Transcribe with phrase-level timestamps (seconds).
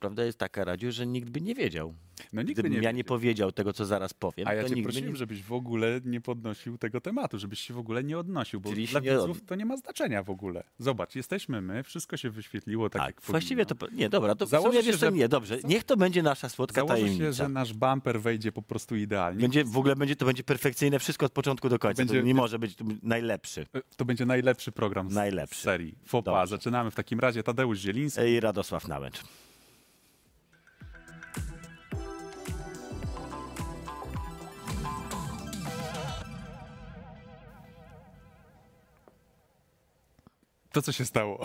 [0.00, 1.94] Prawda jest taka, Radziu, że nikt by nie wiedział.
[2.32, 3.08] No nikt by Gdybym nie ja nie wiedział.
[3.08, 5.16] powiedział tego, co zaraz powiem, A ja to cię prosiłem, nie...
[5.16, 8.86] żebyś w ogóle nie podnosił tego tematu, żebyś się w ogóle nie odnosił, bo Czyli
[8.86, 10.62] dla nie od- widzów to nie ma znaczenia w ogóle.
[10.78, 13.74] Zobacz, jesteśmy my, wszystko się wyświetliło tak, Tak, jak właściwie to...
[13.74, 13.98] powinno.
[14.00, 15.58] Nie, dobra, to w Założę sumie się, że- nie, dobrze.
[15.64, 17.24] Niech to będzie nasza słodka Założę tajemnica.
[17.24, 19.40] się, że nasz bumper wejdzie po prostu idealnie.
[19.42, 21.96] Będzie, w ogóle będzie, to będzie perfekcyjne wszystko od początku do końca.
[22.02, 23.66] Będzie- To nie może być najlepszy.
[23.74, 25.62] E, To będzie najlepszy program z, Najlepszy.
[25.62, 25.94] serii.
[26.06, 26.30] Fopa.
[26.30, 26.46] Dobrze.
[26.56, 27.42] Zaczynamy w takim razie.
[27.42, 28.20] Tadeusz Zieliński.
[28.22, 29.20] I Radosław Nałęcz.
[40.72, 41.44] To, co się stało.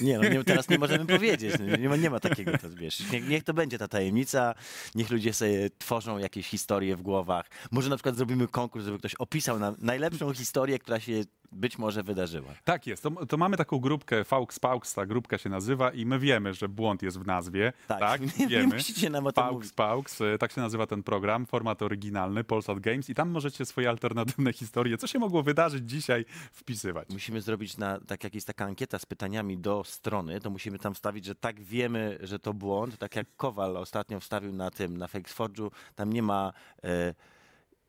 [0.00, 1.54] Nie, no nie, teraz nie możemy powiedzieć.
[1.60, 3.12] No, Nie ma, nie ma takiego, to, wiesz.
[3.12, 4.54] Niech, niech to będzie ta tajemnica.
[4.94, 7.50] Niech ludzie sobie tworzą jakieś historie w głowach.
[7.70, 11.12] Może na przykład zrobimy konkurs, żeby ktoś opisał nam najlepszą historię, która się
[11.52, 12.54] być może wydarzyła.
[12.64, 13.02] Tak jest.
[13.02, 16.68] To, to mamy taką grupkę Faux Paux, ta grupka się nazywa i my wiemy, że
[16.68, 17.72] błąd jest w nazwie.
[17.86, 18.74] Tak, Tak, nie, nie wiemy.
[18.74, 19.72] musicie nam o tym Paux mówić.
[19.72, 23.88] Paux, e, tak się nazywa ten program, format oryginalny, Polsat Games i tam możecie swoje
[23.88, 27.08] alternatywne historie, co się mogło wydarzyć dzisiaj, wpisywać.
[27.10, 30.94] Musimy zrobić, na, tak jak jest taka ankieta z pytaniami do strony, to musimy tam
[30.94, 32.98] wstawić, że tak wiemy, że to błąd.
[32.98, 36.52] Tak jak Kowal ostatnio wstawił na tym, na FakeSforge'u, tam nie ma
[36.84, 37.14] e,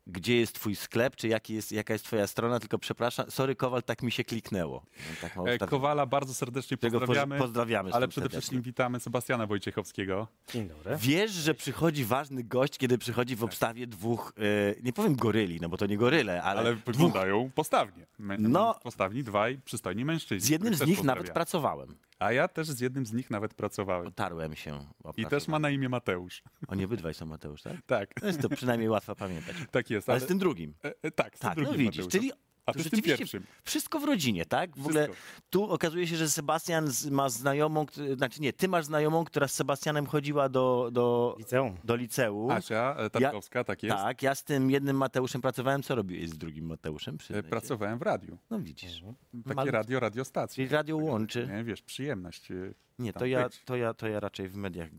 [0.10, 3.84] gdzie jest twój sklep, czy jaki jest, jaka jest twoja strona, tylko przepraszam, sorry Kowal,
[3.84, 4.84] tak mi się kliknęło.
[5.36, 5.68] No, tak E.
[5.68, 7.94] Kowala bardzo serdecznie pozdrawiamy, pozdrawiamy.
[7.94, 8.40] ale przede serdecznie.
[8.42, 10.28] wszystkim witamy Sebastiana Wojciechowskiego.
[10.54, 10.98] Dzień dobry.
[10.98, 13.40] Wiesz, że przychodzi ważny gość, kiedy przychodzi Tak.
[13.40, 16.86] w obstawie dwóch, e, nie powiem goryli, no bo to nie goryle, ale, Ale dwóch.
[16.86, 18.06] wyglądają postawnie.
[18.20, 18.76] My, No.
[18.84, 20.48] Postawni dwaj przystojni mężczyźni.
[20.48, 21.96] Z jednym z nich nawet pracowałem.
[22.20, 24.08] A ja też z jednym z nich nawet pracowałem.
[24.08, 24.86] Otarłem się.
[25.18, 26.44] I też ma na imię Mateusz.
[26.68, 27.74] Oni obydwaj są Mateusz, tak?
[27.86, 29.56] Tak, No jest to przynajmniej łatwo pamiętać.
[29.72, 30.10] tak jest.
[30.10, 30.74] Ale Ale, z tym drugim.
[30.86, 32.22] e, e, tak, z Tak, tym no drugim widzisz, Mateuszem.
[32.30, 32.32] czyli
[32.70, 33.44] A to rzeczywiście pierwszym.
[33.64, 34.78] Wszystko w rodzinie, tak?
[34.78, 35.26] W ogóle Wszystko.
[35.50, 37.86] tu okazuje się, że Sebastian z- ma znajomą,
[38.16, 41.76] znaczy nie, ty masz znajomą, która z Sebastianem chodziła do, do, Liceum.
[41.84, 42.52] do liceum.
[42.52, 43.96] Asia e, Tarkowska, tak jest.
[43.98, 45.84] Tak, ja z tym jednym Mateuszem pracowałem.
[45.84, 47.18] Co robiłeś z drugim Mateuszem?
[47.32, 47.44] E.
[47.44, 48.38] Pracowałem w radiu.
[48.50, 49.04] No widzisz.
[49.44, 50.56] Takie Mal- radio, radiostacja.
[50.56, 51.50] Czyli radio łączy.
[51.56, 52.52] Nie, wiesz, przyjemność.
[52.52, 52.56] e,
[53.00, 54.90] Nie, to ja, to, ja, to ja raczej w mediach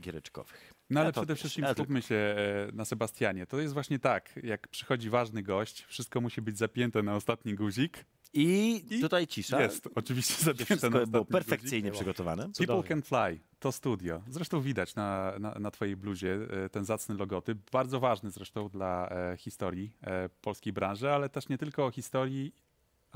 [0.00, 0.74] giereczkowych.
[0.90, 2.36] No ale Ja przede wszystkim ja skupmy się e,
[2.72, 3.46] na Sebastianie.
[3.46, 8.04] To jest właśnie tak, jak przychodzi ważny gość, wszystko musi być zapięte na ostatni guzik.
[8.32, 9.62] I, I tutaj cisza.
[9.62, 11.94] Jest oczywiście zapięte na było perfekcyjnie guzik.
[11.94, 12.42] przygotowane.
[12.42, 12.88] People Cudownie.
[12.88, 14.22] Can Fly, to studio.
[14.28, 17.70] Zresztą widać na, na, na twojej bluzie e, ten zacny logotyp.
[17.70, 19.96] Bardzo ważny zresztą dla e, historii
[20.40, 22.54] polskiej branży, ale też nie tylko o historii,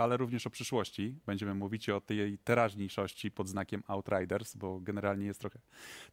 [0.01, 1.15] ale również o przyszłości.
[1.27, 5.59] Będziemy mówić o tej teraźniejszości pod znakiem Outriders, bo generalnie jest trochę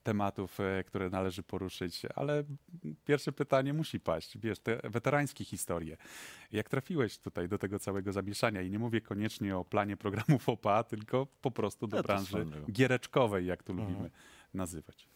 [0.04, 2.44] tematów, e, które należy poruszyć, ale
[3.06, 4.38] pierwsze pytanie musi paść.
[4.38, 5.98] Wiesz, te weterańskie historie.
[6.52, 8.62] Jak trafiłeś tutaj do tego całego zamieszania?
[8.62, 13.46] I nie mówię koniecznie o planie programów OPA, tylko po prostu do No branży giereczkowej,
[13.46, 14.10] jak tu lubimy
[14.54, 15.08] nazywać.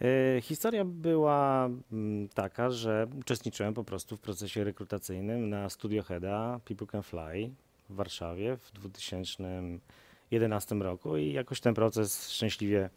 [0.00, 6.60] E, Historia była mm, taka, że uczestniczyłem po prostu w procesie rekrutacyjnym na Studio Heada
[6.64, 7.50] People Can Fly
[7.90, 12.90] w Warszawie w 2011 roku i jakoś ten proces szczęśliwie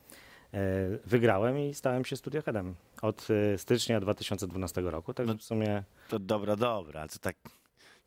[0.54, 0.60] e,
[1.06, 5.14] wygrałem i stałem się Studio Headem od e, stycznia 2012 roku.
[5.14, 7.36] Także No- w sumie To dobra, dobra, to tak.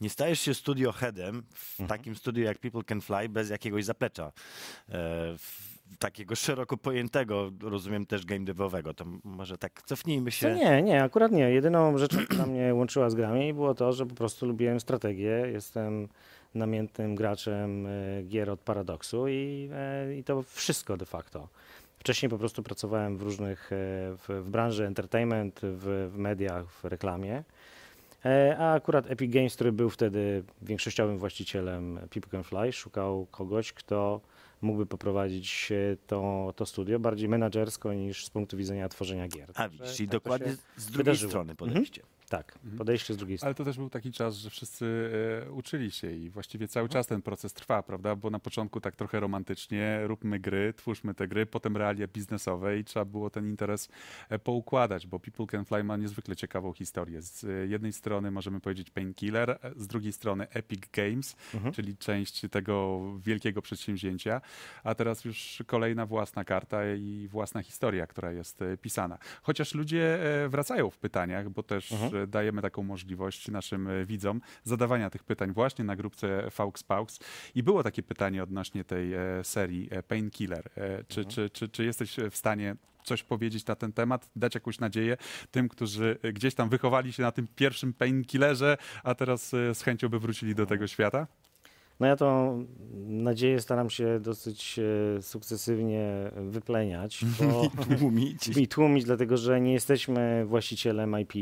[0.00, 1.98] Nie stajesz się studio headem w Mhm.
[1.98, 4.32] takim studiu jak People Can Fly bez jakiegoś zaplecza.
[4.88, 5.36] E,
[5.98, 8.94] takiego szeroko pojętego, rozumiem też game devowego.
[8.94, 10.54] To może tak cofnijmy To się.
[10.54, 11.50] nie, nie, akurat nie.
[11.50, 15.30] Jedyną rzeczą, która mnie łączyła z grami było to, że po prostu lubiłem strategię.
[15.52, 16.08] Jestem
[16.54, 21.48] namiętnym graczem e, gier od Paradoxu i, e, i to wszystko de facto.
[21.98, 23.76] Wcześniej po prostu pracowałem w różnych, e,
[24.16, 27.42] w, w branży entertainment, w, w mediach, w reklamie.
[28.58, 34.20] A akurat Epic Games, który był wtedy większościowym właścicielem People Can Fly, szukał kogoś, kto
[34.62, 35.72] mógłby poprowadzić
[36.06, 39.50] to, to studio bardziej menedżersko niż z punktu widzenia tworzenia gier.
[39.54, 41.30] A widzisz, tak dokładnie z drugiej wydarzyło.
[41.30, 42.02] strony podejście.
[42.28, 43.48] Tak, podejście z drugiej strony.
[43.48, 45.10] Ale to też był taki czas, że wszyscy
[45.46, 48.16] e, uczyli się i właściwie cały czas ten proces trwa, prawda?
[48.16, 52.84] Bo na początku tak trochę romantycznie, róbmy gry, twórzmy te gry, potem realia biznesowe i
[52.84, 53.88] trzeba było ten interes
[54.28, 57.22] e, poukładać, bo People Can Fly ma niezwykle ciekawą historię.
[57.22, 61.36] Z e, jednej strony możemy powiedzieć Painkiller, e, z drugiej strony Epic Games,
[61.72, 64.40] czyli część tego wielkiego przedsięwzięcia,
[64.84, 69.18] a teraz już kolejna własna karta i własna historia, która jest e, pisana.
[69.42, 74.40] Chociaż ludzie e, wracają w pytaniach, bo też e, dajemy taką możliwość naszym e, widzom
[74.64, 77.18] zadawania tych pytań właśnie na grupce Faux Paux.
[77.54, 80.70] I było takie pytanie odnośnie tej e, serii e, Painkiller.
[81.08, 85.16] Czy, czy, czy, czy jesteś w stanie coś powiedzieć na ten temat, dać jakąś nadzieję
[85.50, 90.18] tym, którzy gdzieś tam wychowali się na tym pierwszym Painkillerze, a teraz z chęcią by
[90.18, 91.26] wrócili do tego świata?
[92.00, 92.64] No ja tą
[93.06, 94.78] nadzieję staram się dosyć
[95.18, 98.48] e, sukcesywnie wypleniać, bo Tłumić.
[98.62, 101.32] i tłumić, dlatego że nie jesteśmy właścicielem IP.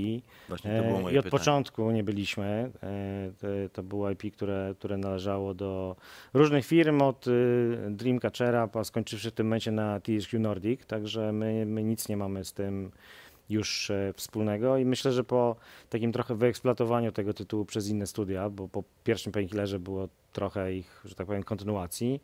[0.49, 1.41] Właśnie to było E, moje I od pytanie.
[1.41, 2.71] początku nie byliśmy.
[2.83, 5.97] E, To, to było IP, które, które należało do
[6.35, 11.67] różnych firm, od y, Dreamcatchera, a skończywszy w tym momencie na THQ Nordic, także my,
[11.67, 12.91] my nic nie mamy z tym
[13.51, 15.57] już e, wspólnego i myślę, że po
[15.89, 21.03] takim trochę wyeksploatowaniu tego tytułu przez inne studia, bo po pierwszym Painkillerze było trochę ich,
[21.05, 22.23] że tak powiem, kontynuacji,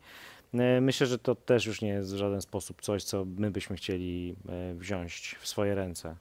[0.53, 3.75] e, myślę, że to też już nie jest w żaden sposób coś, co my byśmy
[3.75, 6.15] chcieli e, wziąć w swoje ręce.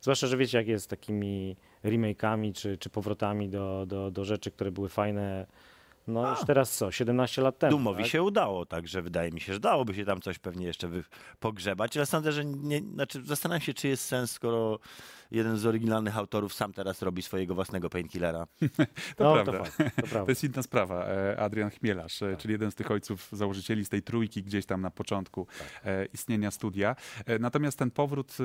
[0.00, 4.50] Zwłaszcza, że wiecie, jak jest z takimi remake'ami czy, czy powrotami do, do, do rzeczy,
[4.50, 5.46] które były fajne.
[6.06, 7.70] No już teraz co, 17 lat temu.
[7.70, 8.12] Dumowi tak?
[8.12, 10.90] się udało, także wydaje mi się, że dałoby się tam coś pewnie jeszcze
[11.40, 14.78] pogrzebać, ale sądzę, że nie, znaczy zastanawiam się, czy jest sens, skoro
[15.34, 18.46] jeden z oryginalnych autorów sam teraz robi swojego własnego painkillera.
[19.16, 19.52] To no, prawda.
[19.52, 20.30] To, fakt, to To prawda.
[20.30, 21.06] jest inna sprawa.
[21.06, 24.80] E, Adrian Chmielarz, e, czyli jeden z tych ojców założycieli z tej trójki gdzieś tam
[24.80, 25.46] na początku
[25.84, 26.96] e, istnienia studia.
[27.40, 28.36] Natomiast ten powrót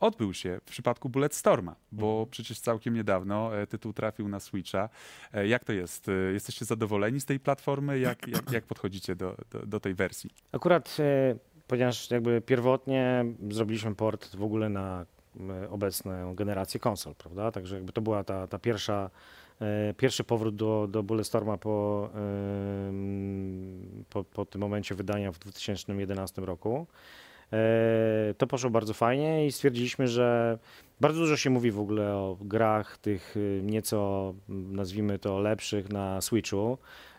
[0.00, 4.88] odbył się w przypadku Bulletstorma, bo przecież całkiem niedawno tytuł trafił na Switcha.
[5.44, 6.06] Jak to jest?
[6.32, 7.98] Jesteście zadowoleni z tej platformy?
[7.98, 10.30] Jak, jak, jak podchodzicie do, do, do tej wersji?
[10.52, 10.96] Akurat,
[11.66, 15.06] ponieważ jakby pierwotnie zrobiliśmy port w ogóle na
[15.36, 17.52] e, obecną generację konsol, prawda?
[17.52, 19.10] Także jakby to była ta, ta pierwsza,
[19.60, 22.10] e, pierwszy powrót do, do Bulletstorma po,
[24.10, 26.86] po, po tym momencie wydania w 2011 roku.
[27.52, 30.58] E, To poszło bardzo fajnie i stwierdziliśmy, że
[31.00, 36.78] bardzo dużo się mówi w ogóle o grach tych nieco, nazwijmy to, lepszych na Switchu.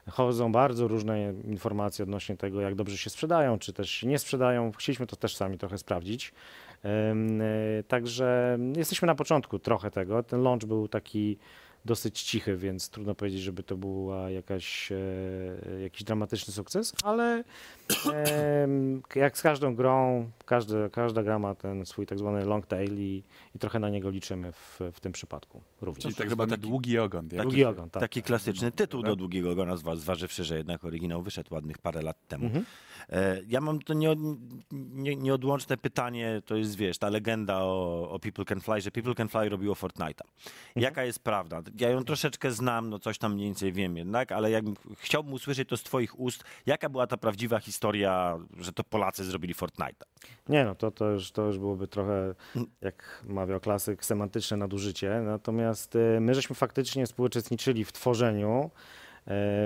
[0.10, 4.72] Chodzą bardzo różne informacje odnośnie tego, jak dobrze się sprzedają, czy też nie sprzedają.
[4.72, 6.34] Chcieliśmy to też sami trochę sprawdzić.
[6.86, 10.24] E, Także jesteśmy na początku trochę tego.
[10.24, 11.38] Ten launch był taki
[11.86, 17.44] dosyć cichy, więc trudno powiedzieć, żeby to była jakaś, e, jakiś dramatyczny sukces, ale
[19.16, 23.24] jak z każdą grą, każda, każda gra ma ten swój tak zwany long tail i,
[23.56, 26.04] i trochę na niego liczymy w, w tym przypadku również.
[26.04, 27.30] Czyli tak chyba taki- długi ogon.
[27.32, 28.02] jak- Długi ogon, tak.
[28.02, 29.20] Taki klasyczny tytuł do Prawda?
[29.20, 32.46] długiego ogona, zwa- zważywszy, że jednak oryginał wyszedł ładnych parę lat temu.
[32.46, 32.66] Mhm.
[33.10, 34.20] E, Ja mam to nieod,
[34.72, 39.16] nie, nieodłączne pytanie, to jest, wiesz, ta legenda o, o People Can Fly, że People
[39.16, 40.24] Can Fly robiło Fortnite'a.
[40.76, 41.62] Jaka jest prawda?
[41.80, 44.66] Ja ją troszeczkę znam, no coś tam mniej więcej wiem jednak, ale jak
[44.98, 49.56] chciałbym usłyszeć to z twoich ust, jaka była ta prawdziwa historia, że to Polacy zrobili
[49.56, 50.04] Fortnite'a?
[50.50, 52.36] Nie no, to, to, już, to już byłoby trochę,
[52.82, 55.22] jak mawiał klasyk, semantyczne nadużycie.
[55.26, 58.72] Natomiast e, my żeśmy faktycznie współuczestniczyli w tworzeniu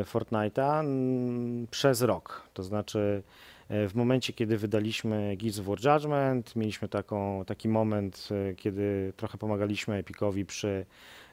[0.05, 2.49] Fortnite'a mm, przez rok.
[2.53, 3.23] To znaczy
[3.69, 9.13] e, w momencie, kiedy wydaliśmy Gears of War Judgment, mieliśmy taką, taki moment, e, kiedy
[9.17, 10.85] trochę pomagaliśmy Epicowi przy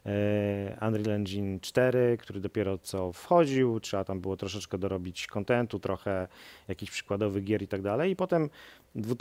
[0.06, 6.28] e, Unreal Engine 4, który dopiero co wchodził, trzeba tam było troszeczkę dorobić kontentu, trochę
[6.69, 8.10] jakichś przykładowych gier i tak dalej.
[8.10, 8.50] I potem
[8.94, 9.12] w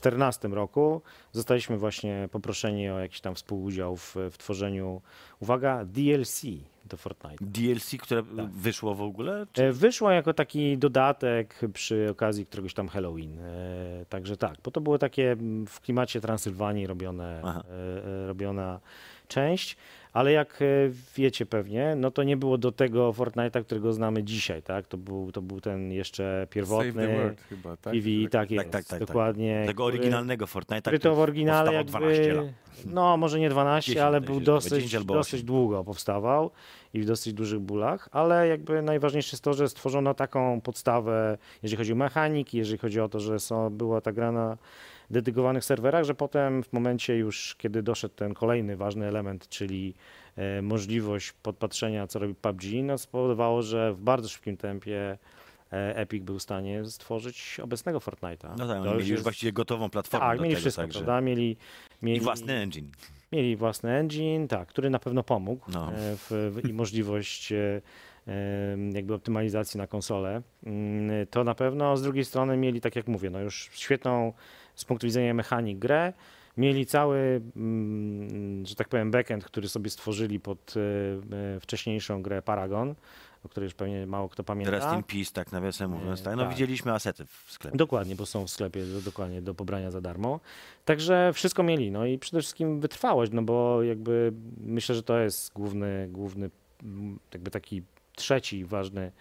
[0.00, 1.02] 2014 roku
[1.32, 5.02] zostaliśmy właśnie poproszeni o jakiś tam współudział w, w tworzeniu,
[5.40, 6.42] uwaga, DLC
[6.88, 7.36] do Fortnite.
[7.40, 8.22] DLC, które
[8.54, 9.46] wyszło w ogóle?
[9.52, 9.64] Czy...
[9.64, 13.38] E, Wyszło jako taki dodatek przy okazji któregoś tam Halloween.
[13.38, 17.62] E, Także tak, bo to było takie mm, w klimacie Transylwanii robione, Aha.
[17.70, 18.80] e, robiona
[19.28, 19.76] część,
[20.16, 20.64] ale jak e,
[21.16, 24.86] wiecie pewnie, no to nie było do tego Fortnite'a, którego znamy dzisiaj, tak?
[24.86, 27.94] To był, to był ten jeszcze Save the pierwotny World chyba, tak?
[27.94, 29.08] PV, tak jest, tak, tak, tak.
[29.08, 29.64] dokładnie.
[29.66, 32.46] Tego który- oryginalnego Fortnite'a, który to w oryginale jakby, 12 lat.
[32.86, 35.46] no może nie 12, 10 ale zdaje był dosyć, 10 albo dosyć 8.
[35.46, 36.50] długo powstawał
[36.94, 41.76] i w dosyć dużych bólach, ale jakby najważniejsze jest to, że stworzono taką podstawę, jeżeli
[41.76, 44.56] chodzi o mechaniki, jeżeli chodzi o to, że są, była ta gra na
[45.10, 49.94] dedykowanych serwerach, że potem w momencie już, kiedy doszedł ten kolejny ważny element, czyli
[50.36, 55.18] e, możliwość podpatrzenia, co robi PUBG, no spowodowało, że w bardzo szybkim tempie
[55.94, 58.54] Epic był w stanie stworzyć obecnego Fortnite'a.
[58.58, 60.98] No tak, To mieli już właściwie gotową platformę tak, do mieli tego, wszystko, także...
[60.98, 61.20] prawda?
[61.20, 61.56] Mieli,
[62.02, 62.88] mieli I własny engine.
[63.32, 65.92] Mieli własny engine, tak, który na pewno pomógł No.
[65.92, 67.80] e, w, w, i możliwość e,
[68.92, 70.42] jakby optymalizacji na konsolę.
[70.66, 71.96] Mm, To na pewno.
[71.96, 74.32] Z drugiej strony mieli, tak jak mówię, no już świetną
[74.74, 76.12] z punktu widzenia mechanik grę.
[76.56, 82.42] Mieli cały, mm, że tak powiem, backend, który sobie stworzyli pod e, e, wcześniejszą grę
[82.42, 82.94] Paragon,
[83.46, 84.70] o której już pewnie mało kto pamięta.
[84.70, 86.22] Rest in peace, tak nawiasem mówiąc.
[86.22, 86.36] Tak.
[86.36, 86.50] No tak.
[86.50, 87.76] widzieliśmy asety w sklepie.
[87.76, 90.40] Dokładnie, bo są w sklepie do, dokładnie do pobrania za darmo.
[90.84, 91.90] Także wszystko mieli.
[91.90, 96.50] No i przede wszystkim wytrwałość, no bo jakby myślę, że to jest główny, główny
[96.82, 97.82] mm, jakby taki
[98.14, 99.12] trzeci ważny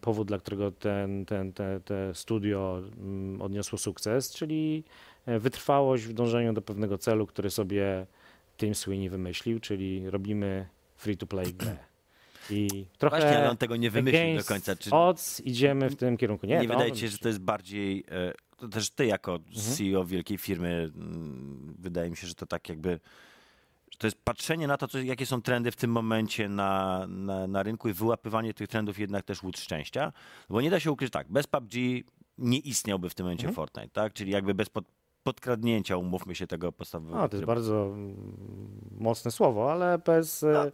[0.00, 4.84] powód, dla którego ten, ten, te, te studio mm, odniosło sukces, czyli
[5.26, 8.06] e, wytrwałość w dążeniu do pewnego celu, który sobie
[8.56, 11.76] Tim Sweeney wymyślił, czyli robimy free-to-play grę.
[12.50, 14.76] I trochę Właśnie, ale on tego nie wymyślił do końca.
[14.76, 16.46] Czy odds idziemy w tym kierunku.
[16.46, 18.04] Nie, nie wydaje ci się, że to jest bardziej...
[18.10, 19.76] e, To też ty jako Mhm.
[19.76, 23.00] CEO wielkiej firmy, mm, wydaje mi się, że to tak jakby...
[23.98, 27.62] To jest patrzenie na to, co, jakie są trendy w tym momencie na, na, na
[27.62, 30.12] rynku i wyłapywanie tych trendów jednak też łód szczęścia.
[30.50, 31.72] Bo nie da się ukryć tak, bez PUBG
[32.38, 33.54] nie istniałby w tym momencie Mhm.
[33.54, 34.12] Fortnite, tak?
[34.12, 34.84] Czyli jakby bez pod,
[35.22, 37.18] podkradnięcia, umówmy się tego podstawowego.
[37.18, 38.16] No, to jest bardzo mm,
[38.98, 40.70] mocne słowo, ale bez e,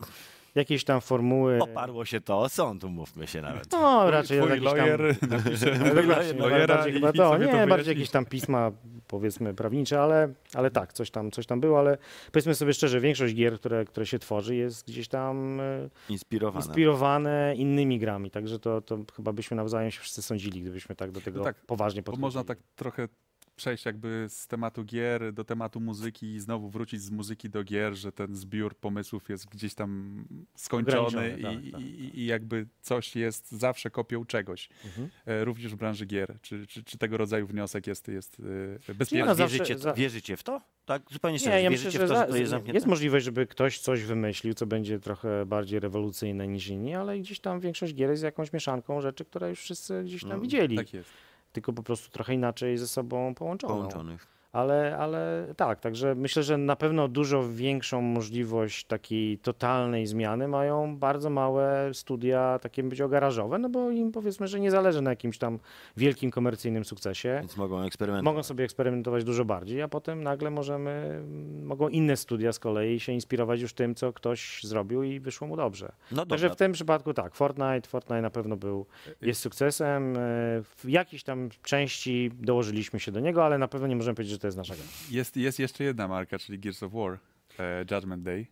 [0.54, 1.58] jakiejś tam formuły.
[1.62, 3.72] Oparło się to o sąd, umówmy się nawet.
[3.72, 4.76] No, raczej Twój jakiś tam...
[4.76, 7.88] lawyer napisze No właśnie, no, lawyera bardziej chyba to, nie, to bardziej wyjaśni.
[7.88, 8.70] jakieś tam pisma,
[9.06, 11.98] powiedzmy, prawnicze, ale, ale tak, coś tam, coś tam było, ale
[12.32, 16.66] powiedzmy sobie szczerze, większość gier, które, które się tworzy, jest gdzieś tam e, Inspirowane.
[16.66, 21.20] inspirowane innymi grami, także to, to chyba byśmy nawzajem się wszyscy sądzili, gdybyśmy tak do
[21.20, 22.24] tego tak, poważnie Bo podchodzili.
[22.24, 23.08] można tak trochę
[23.56, 27.94] przejść jakby z tematu gier do tematu muzyki i znowu wrócić z muzyki do gier,
[27.94, 31.80] że ten zbiór pomysłów jest gdzieś tam skończony Ograniczony, i, tak, tak.
[31.90, 35.08] i, i jakby coś jest zawsze kopią czegoś, Mhm.
[35.26, 36.36] e, również w branży gier.
[36.42, 38.42] Czy, czy, czy tego rodzaju wniosek jest, jest e,
[38.88, 39.26] Nie, bezpieczny?
[39.26, 40.60] no, zawsze- wierzycie, za- wierzycie w to?
[40.84, 42.76] Tak, zupełnie Nie, ja wierzycie myślę, w że to, że to jest zamknięte?
[42.76, 47.40] jest możliwość, żeby ktoś coś wymyślił, co będzie trochę bardziej rewolucyjne niż inni, ale gdzieś
[47.40, 50.94] tam większość gier jest jakąś mieszanką rzeczy, które już wszyscy gdzieś tam No, widzieli, Tak
[50.94, 51.10] jest.
[51.52, 53.74] Tylko po prostu trochę inaczej ze sobą połączoną.
[53.74, 54.26] połączonych.
[54.52, 60.96] Ale, ale tak, także myślę, że na pewno dużo większą możliwość takiej totalnej zmiany mają
[60.96, 65.38] bardzo małe studia, takie być garażowe, no bo im powiedzmy, że nie zależy na jakimś
[65.38, 65.58] tam
[65.96, 67.36] wielkim komercyjnym sukcesie.
[67.40, 68.24] Więc mogą eksperymentować.
[68.24, 71.22] Mogą sobie eksperymentować dużo bardziej, a potem nagle możemy,
[71.62, 75.56] mogą inne studia z kolei się inspirować już tym, co ktoś zrobił i wyszło mu
[75.56, 75.92] dobrze.
[76.12, 78.86] No Także w tym przypadku tak, Fortnite, Fortnite na pewno był,
[79.22, 80.16] jest sukcesem.
[80.16, 80.18] e,
[80.62, 84.41] W jakiejś tam części dołożyliśmy się do niego, ale na pewno nie możemy powiedzieć, że
[84.42, 85.10] to jest.
[85.10, 87.18] Jest, jest jeszcze jedna marka, czyli Gears of War,
[87.58, 88.46] e, Judgment Day.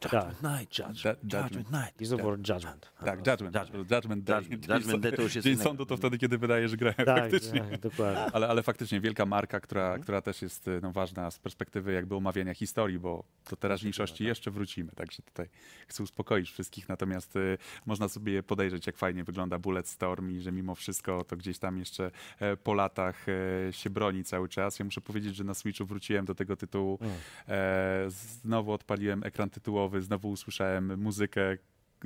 [0.00, 0.42] Tak.
[0.42, 1.70] Night, Judge, Da- Judgment Judgment.
[2.00, 2.12] Night.
[2.12, 2.92] Of War Judgment.
[3.04, 3.56] Tak, Judgment.
[3.56, 3.90] Judgment.
[3.90, 4.40] Judgment, Day.
[4.42, 7.06] Judgment- Dzień Judgment Day to już jest Dzień sądu to wtedy, kiedy wydajesz grę, Tak,
[7.06, 7.60] faktycznie.
[7.60, 8.24] tak, dokładnie.
[8.32, 12.54] Ale, ale faktycznie wielka marka, która, która też jest no, ważna z perspektywy jakby omawiania
[12.54, 14.26] historii, bo do teraźniejszości tak.
[14.28, 15.48] jeszcze wrócimy, także tutaj
[15.88, 20.52] chcę uspokoić wszystkich, natomiast y, można sobie podejrzeć, jak fajnie wygląda Bullet Storm i że
[20.52, 22.10] mimo wszystko to gdzieś tam jeszcze
[22.40, 23.26] e, po latach
[23.68, 24.78] e, się broni cały czas.
[24.78, 27.16] Ja muszę powiedzieć, że na Switchu wróciłem do tego tytułu, Mm.
[27.48, 31.56] e, znowu odpaliłem ekran tytułowy, znowu usłyszałem muzykę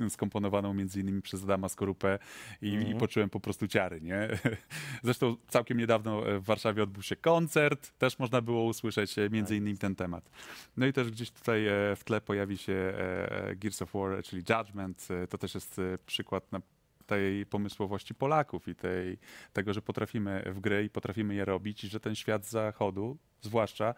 [0.09, 2.19] skomponowaną między innymi przez Adama Skorupę
[2.61, 2.97] i, i Mhm.
[2.97, 4.29] poczułem po prostu ciary, nie?
[5.03, 9.77] Zresztą całkiem niedawno w Warszawie odbył się koncert, też można było usłyszeć e, między innymi
[9.77, 10.29] ten temat.
[10.77, 14.43] No i też gdzieś tutaj e, w tle pojawi się e, Gears of War, czyli
[14.49, 16.61] Judgment, to też jest przykład na
[17.05, 19.17] tej pomysłowości Polaków i tej,
[19.53, 23.93] tego, że potrafimy w gry i potrafimy je robić i że ten świat zachodu, zwłaszcza,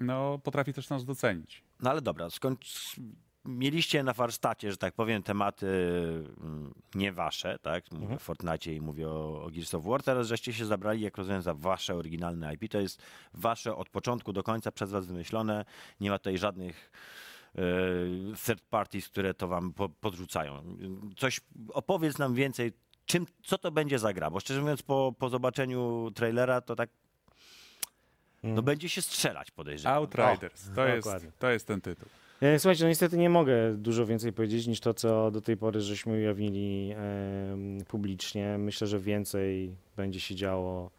[0.00, 1.62] no, potrafi też nas docenić.
[1.82, 2.96] No ale dobra, skończ...
[3.44, 5.66] Mieliście na warsztacie, że tak powiem, tematy
[6.40, 7.84] mm, nie wasze, tak?
[7.90, 8.16] Mówię Mhm.
[8.16, 10.02] o Fortnite i mówię o, o Gears of War.
[10.02, 12.70] Teraz żeście się zabrali, jak rozumiem, za wasze oryginalne IP.
[12.72, 13.02] To jest
[13.34, 15.64] wasze od początku do końca przez was wymyślone.
[16.00, 16.92] Nie ma tutaj żadnych
[17.54, 17.62] e,
[18.46, 20.76] third parties, które to wam po, podrzucają.
[21.16, 21.40] Coś,
[21.72, 22.72] opowiedz nam więcej,
[23.06, 26.90] czym, co to będzie za gra, bo szczerze mówiąc po, po zobaczeniu trailera to tak
[28.42, 28.64] no Mm.
[28.64, 29.96] będzie się strzelać, podejrzewam.
[29.98, 31.30] Outriders, to, jest, dokładnie.
[31.38, 32.08] to jest ten tytuł.
[32.40, 35.80] E, Słuchajcie, no niestety nie mogę dużo więcej powiedzieć niż to, co do tej pory
[35.80, 38.58] żeśmy ujawnili em, publicznie.
[38.58, 40.90] Myślę, że więcej będzie się działo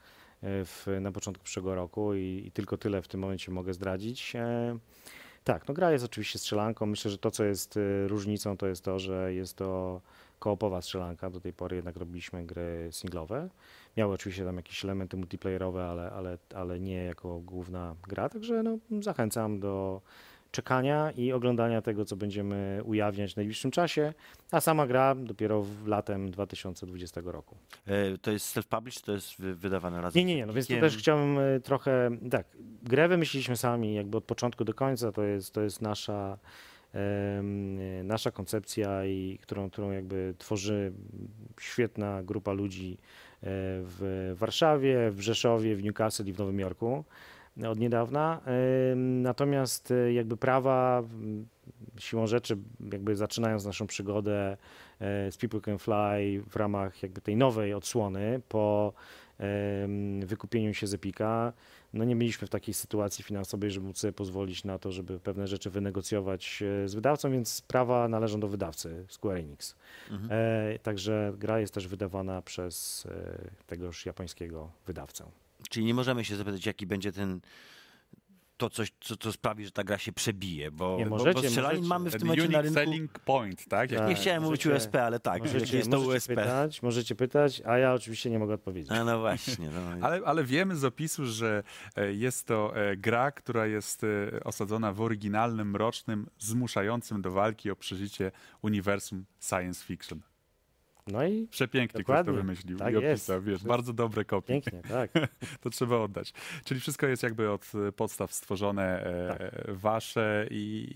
[0.42, 4.36] e, w, na początku przyszłego roku i, i tylko tyle w tym momencie mogę zdradzić.
[4.36, 4.78] E,
[5.44, 6.86] tak, no gra jest oczywiście strzelanką.
[6.86, 10.02] Myślę, że to, co jest e, różnicą, to jest to, że jest to
[10.44, 11.30] koopowa strzelanka.
[11.30, 13.50] Do tej pory jednak robiliśmy gry singlowe.
[13.98, 18.78] Miały oczywiście tam jakieś elementy multiplayerowe, ale, ale, ale nie jako główna gra, także no,
[19.02, 20.02] zachęcam do
[20.52, 24.14] czekania i oglądania tego, co będziemy ujawniać w najbliższym czasie,
[24.52, 27.58] a sama gra dopiero w latem 2020 roku.
[27.86, 30.74] E, To jest self-published, to jest wy- wydawane razem Nie, nie, nie, no więc tu
[30.74, 32.46] Kiem- też chciałem e, trochę, tak,
[32.84, 36.38] grę wymyśliliśmy sami jakby od początku do końca, to jest, to jest nasza,
[38.04, 40.94] nasza koncepcja i którą, którą jakby tworzy
[41.60, 43.46] świetna grupa ludzi e,
[43.82, 47.04] w Warszawie, w Rzeszowie, w Newcastle i w Nowym Jorku
[47.70, 48.42] od niedawna.
[48.96, 51.48] Natomiast e, jakby prawa m,
[51.98, 52.58] siłą rzeczy,
[52.92, 54.58] jakby zaczynając naszą przygodę
[55.00, 58.94] e, z People Can Fly w ramach jakby tej nowej odsłony po
[60.26, 61.54] wykupieniu się z Epika,
[61.94, 65.48] no nie byliśmy w takiej sytuacji finansowej, żeby móc sobie pozwolić na to, żeby pewne
[65.48, 69.76] rzeczy wynegocjować e, z wydawcą, więc prawa należą do wydawcy Square Enix.
[70.12, 70.30] Mhm.
[70.32, 75.26] E, także gra jest też wydawana przez e, tegoż japońskiego wydawcę.
[75.70, 77.40] Czyli nie możemy się zapytać, jaki będzie ten
[78.58, 81.48] to coś, co, co sprawi, że ta gra się przebije, bo, Nie, bo, możecie, bo
[81.48, 81.90] strzelanin możecie.
[81.90, 82.74] mamy w tym momencie na rynku.
[82.80, 83.90] selling point, tak?
[83.90, 84.10] Tak.
[84.10, 86.36] Nie chciałem mówić możecie- USP, ale tak, Możecie, jest to możecie USP.
[86.36, 88.92] pytać, możecie pytać, a ja oczywiście nie mogę odpowiedzieć.
[88.92, 89.70] A no właśnie.
[89.70, 89.82] No.
[90.08, 91.64] Ale, ale wiemy z opisu, że
[91.96, 97.72] e, jest to e, gra, która jest e, osadzona w oryginalnym, mrocznym, zmuszającym do walki
[97.72, 98.32] o przeżycie
[98.62, 100.22] uniwersum science fiction.
[101.08, 102.34] No i Przepięknie ktoś to Dokładnie.
[102.42, 103.24] wymyślił Tak i jest.
[103.30, 104.48] opisał, wiesz, bardzo dobre kopie.
[104.48, 105.12] pięknie, tak.
[105.62, 106.34] To trzeba oddać.
[106.66, 110.88] Czyli wszystko jest jakby od e, podstaw stworzone e, wasze i,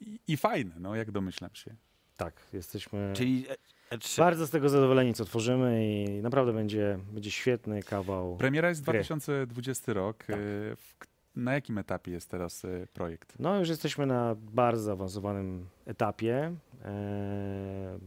[0.00, 1.74] i, i fajne, no jak domyślam się.
[2.16, 3.46] Tak, jesteśmy Czyli
[3.90, 4.18] E- E3.
[4.18, 8.36] bardzo z tego zadowoleni, co tworzymy i naprawdę będzie, będzie świetny kawał.
[8.36, 8.92] Premiera jest Gry.
[8.92, 10.24] 2020 rok.
[10.24, 10.36] Tak.
[10.76, 10.94] W,
[11.40, 13.34] na jakim etapie jest teraz e, projekt?
[13.38, 16.54] No już jesteśmy na bardzo zaawansowanym etapie,
[16.84, 17.98] e,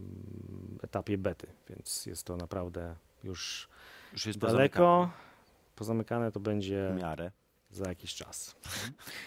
[0.84, 3.70] etapie bety, więc jest to naprawdę już
[4.14, 5.10] Już jest daleko.
[5.76, 7.32] Pozamykane to będzie W miarę.
[7.72, 8.56] za jakiś czas.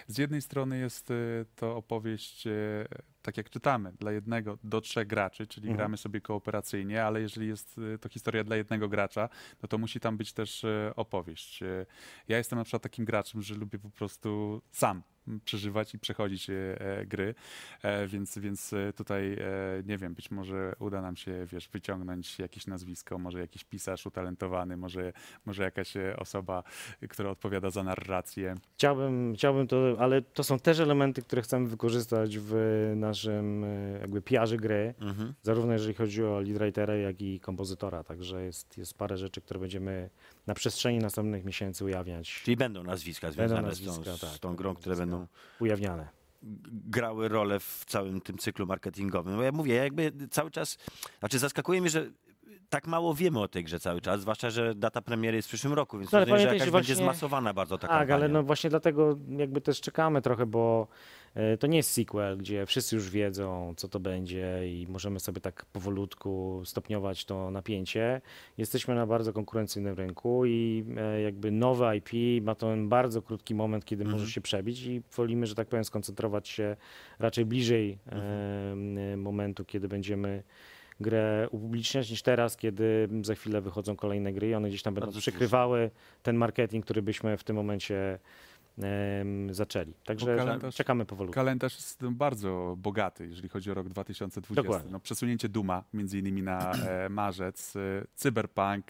[0.06, 1.14] Z jednej strony jest e,
[1.56, 2.48] to opowieść,
[3.26, 5.76] tak jak czytamy, dla jednego do trzech graczy, czyli Mhm.
[5.76, 9.28] gramy sobie kooperacyjnie, ale jeżeli jest e, to historia dla jednego gracza,
[9.62, 11.62] no to musi tam być też e, opowieść.
[11.62, 11.86] E,
[12.28, 15.02] Ja jestem na przykład takim graczem, że lubię po prostu sam
[15.44, 16.54] przeżywać i przechodzić e,
[17.06, 17.34] gry,
[17.82, 19.38] e, więc, więc tutaj e,
[19.86, 24.76] nie wiem, być może uda nam się, wiesz, wyciągnąć jakieś nazwisko, może jakiś pisarz utalentowany,
[24.76, 25.12] może,
[25.46, 26.62] może jakaś osoba,
[27.08, 28.54] która odpowiada za narrację.
[28.74, 32.54] Chciałbym, chciałbym to, ale to są też elementy, które chcemy wykorzystać w
[32.96, 34.22] naszym e, jakby
[34.56, 35.34] gry, Mhm.
[35.42, 39.60] zarówno jeżeli chodzi o lead writera, jak i kompozytora, także jest, jest parę rzeczy, które
[39.60, 40.10] będziemy
[40.46, 44.38] na przestrzeni następnych miesięcy ujawniać, Czyli będą nazwiska Będą związane z, tą, nazwiska, z tak,
[44.38, 45.26] tą będą grą, które będą
[45.60, 46.08] ujawniane.
[46.72, 49.36] grały rolę w całym tym cyklu marketingowym.
[49.36, 50.78] Bo ja mówię, ja jakby cały czas,
[51.18, 52.10] znaczy zaskakuje mnie, że
[52.68, 55.72] tak mało wiemy o tej grze cały czas, zwłaszcza, że data premiery jest w przyszłym
[55.72, 58.14] roku, więc No, ale rozumiem, że jakaś że będzie właśnie- zmasowana bardzo ta Tak, kampania.
[58.14, 60.88] ale no właśnie dlatego jakby też czekamy trochę, bo
[61.60, 65.64] to nie jest sequel, gdzie wszyscy już wiedzą, co to będzie i możemy sobie tak
[65.64, 68.20] powolutku stopniować to napięcie.
[68.58, 72.10] Jesteśmy na bardzo konkurencyjnym rynku i e, jakby nowe IP
[72.44, 74.20] ma ten bardzo krótki moment, kiedy Mhm.
[74.20, 76.76] może się przebić i wolimy, że tak powiem, skoncentrować się
[77.18, 78.12] raczej bliżej e,
[78.72, 79.20] Mhm.
[79.20, 80.42] momentu, kiedy będziemy
[81.00, 85.10] grę upubliczniać niż teraz, kiedy za chwilę wychodzą kolejne gry i one gdzieś tam będą
[85.20, 85.90] przykrywały
[86.22, 88.18] ten marketing, który byśmy w tym momencie
[89.50, 89.92] zaczęli.
[90.04, 91.34] Także kalendarz- czekamy powolutku.
[91.34, 94.62] Kalendarz jest bardzo bogaty, jeżeli chodzi o rok 2020.
[94.62, 94.92] Dokładnie.
[94.92, 97.80] No, przesunięcie Duma między innymi na e, marzec, e,
[98.14, 98.86] Cyberpunk,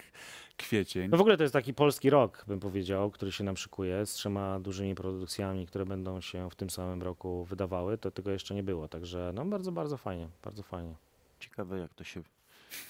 [0.56, 1.10] kwiecień.
[1.10, 4.12] No w ogóle to jest taki polski rok, bym powiedział, który się nam szykuje z
[4.12, 7.98] trzema dużymi produkcjami, które będą się w tym samym roku wydawały.
[7.98, 10.94] To tego jeszcze nie było, także no bardzo, bardzo fajnie, bardzo fajnie.
[11.40, 12.22] Ciekawe, jak to się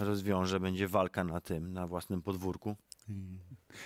[0.00, 0.60] rozwiąże.
[0.60, 2.76] Będzie walka na tym, na własnym podwórku.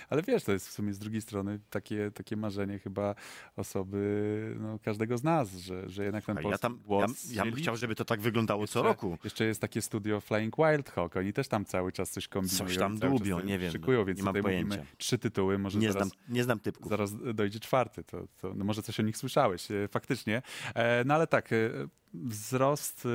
[0.09, 3.15] Ale wiesz, to jest w sumie z drugiej strony takie, takie marzenie chyba
[3.55, 7.45] osoby, no, każdego z nas, że, że jednak ten polski ja, tam, ja, głos ja
[7.45, 9.17] bym chciał, żeby to tak wyglądało co Jeszcze- roku.
[9.23, 12.67] Jeszcze jest takie studio Flying Wild Hawk, oni też tam cały czas coś kombinują.
[12.67, 14.91] Coś tam dłubią, nie wiem, Szykują, więc nie mam tutaj mówimy pojęcia.
[14.97, 16.89] trzy tytuły, może Nie zaraz, znam, nie znam typków.
[16.89, 20.41] zaraz dojdzie czwarty, to, to no może coś o nich słyszałeś, e, faktycznie.
[20.75, 21.69] E, No ale tak, e,
[22.13, 23.07] wzrost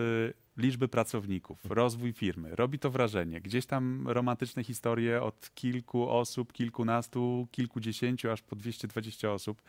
[0.56, 3.40] liczby pracowników, rozwój firmy, robi to wrażenie.
[3.40, 9.62] Gdzieś tam romantyczne historie od kilku osób, kilkunastu, kilkudziesięciu, aż po 220 osób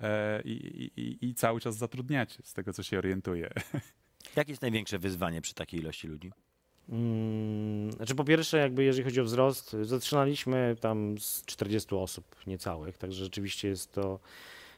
[0.00, 0.50] e, i,
[0.96, 3.50] i, i- cały czas zatrudniacie, z tego co się orientuję.
[4.36, 6.32] Jakie jest największe wyzwanie przy takiej ilości ludzi?
[6.88, 12.98] Mm, Znaczy po pierwsze, jakby jeżeli chodzi o wzrost, zatrzymaliśmy tam z 40 osób niecałych,
[12.98, 14.18] także rzeczywiście jest to,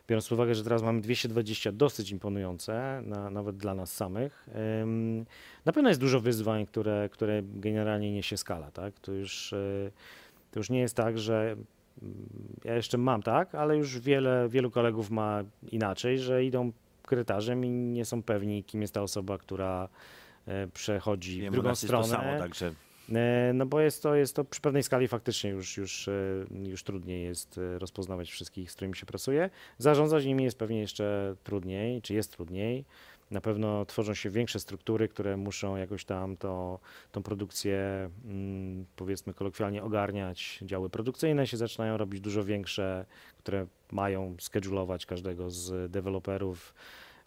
[0.09, 4.49] biorąc pod uwagę, że teraz mamy 220, dosyć imponujące, na, nawet dla nas samych.
[4.83, 5.27] Ym,
[5.65, 9.01] Na pewno jest dużo wyzwań, które, które generalnie niesie skala, tak?
[9.01, 9.93] To już, y,
[10.51, 11.57] to już nie jest tak, że
[12.03, 12.29] mm,
[12.65, 17.71] ja jeszcze mam tak, ale już wiele, wielu kolegów ma inaczej, że idą korytarzem i
[17.71, 19.89] nie są pewni, kim jest ta osoba, która
[20.47, 22.05] e, przechodzi Wiem, w drugą nas jest stronę.
[22.05, 22.73] to samo, także
[23.15, 26.13] E, No bo jest to, jest to przy pewnej skali faktycznie już, już, e,
[26.65, 29.51] już trudniej jest rozpoznawać wszystkich, z którymi się pracuje.
[29.79, 32.85] Zarządzać nimi jest pewnie jeszcze trudniej, czy jest trudniej.
[33.31, 36.81] Na pewno tworzą się większe struktury, które muszą jakoś tam to,
[37.13, 40.59] tą produkcję, mm, powiedzmy kolokwialnie, ogarniać.
[40.63, 43.07] Działy produkcyjne się zaczynają robić dużo większe,
[43.39, 46.75] które mają schedulować każdego z deweloperów.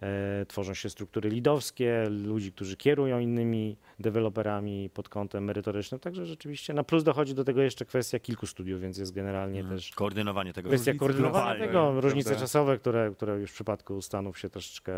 [0.01, 5.99] E, Tworzą się struktury lidowskie, ludzi, którzy kierują innymi deweloperami pod kątem merytorycznym.
[5.99, 9.71] Także rzeczywiście na plus dochodzi do tego jeszcze kwestia kilku studiów, więc jest generalnie mm,
[9.71, 10.69] też koordynowanie tego.
[10.69, 12.43] kwestia Różnice koordynowania globalne, tego, różnice prawda?
[12.45, 14.93] czasowe, które, które już w przypadku Stanów się troszeczkę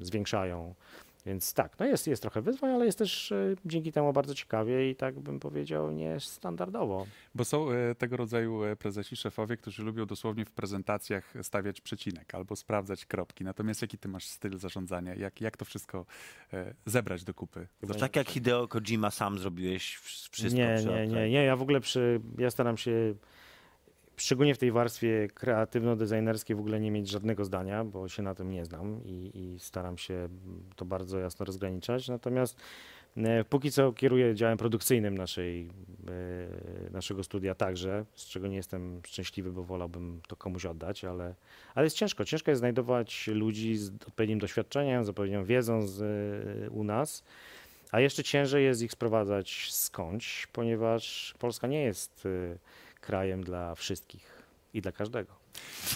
[0.00, 0.74] zwiększają.
[1.26, 4.90] Więc tak, no jest, jest trochę wyzwań, ale jest też e, dzięki temu bardzo ciekawie
[4.90, 7.06] i tak bym powiedział niestandardowo.
[7.34, 12.34] Bo są e, tego rodzaju e, prezesi, szefowie, którzy lubią dosłownie w prezentacjach stawiać przecinek
[12.34, 13.44] albo sprawdzać kropki.
[13.44, 15.14] Natomiast jaki ty masz styl zarządzania?
[15.14, 16.06] Jak, jak to wszystko
[16.86, 17.66] zebrać do kupy?
[17.88, 20.58] To tak jak Hideo Kojima sam zrobiłeś wsz- wszystko.
[20.58, 23.14] nie, nie, nie, nie, ja w ogóle przy, ja staram się
[24.16, 28.50] szczególnie w tej warstwie kreatywno-designerskiej w ogóle nie mieć żadnego zdania, bo się na tym
[28.50, 30.28] nie znam i, i staram się
[30.76, 32.08] to bardzo jasno rozgraniczać.
[32.08, 32.56] Natomiast
[33.16, 35.68] e, póki co kieruję działem produkcyjnym naszej,
[36.86, 41.34] e, naszego studia także, z czego nie jestem szczęśliwy, bo wolałbym to komuś oddać, ale,
[41.74, 42.24] ale jest ciężko.
[42.24, 47.24] Ciężko jest znajdować ludzi z odpowiednim doświadczeniem, z odpowiednią wiedzą z, e, u nas.
[47.92, 52.28] A jeszcze ciężej jest ich sprowadzać skądś, ponieważ Polska nie jest
[53.06, 54.42] krajem dla wszystkich
[54.74, 55.32] i dla każdego.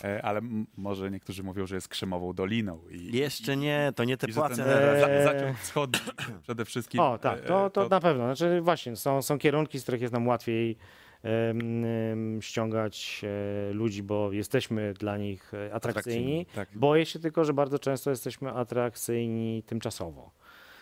[0.05, 0.41] E, ale
[0.77, 2.81] może niektórzy mówią, że jest krzemową doliną.
[2.91, 4.93] I, Jeszcze nie, to nie te i że ten płace.
[4.95, 5.25] Eee.
[5.25, 6.01] za, zaciąg wschodni
[6.43, 7.01] przede wszystkim.
[7.01, 8.25] O, tak, e, to, to na pewno.
[8.25, 10.77] Znaczy właśnie, są, są kierunki, z których jest nam łatwiej
[12.41, 16.47] ściągać e, ludzi, bo jesteśmy dla nich e, atrakcyjni.
[16.55, 16.69] Tak.
[16.75, 20.31] Boję się tylko, że bardzo często jesteśmy atrakcyjni tymczasowo.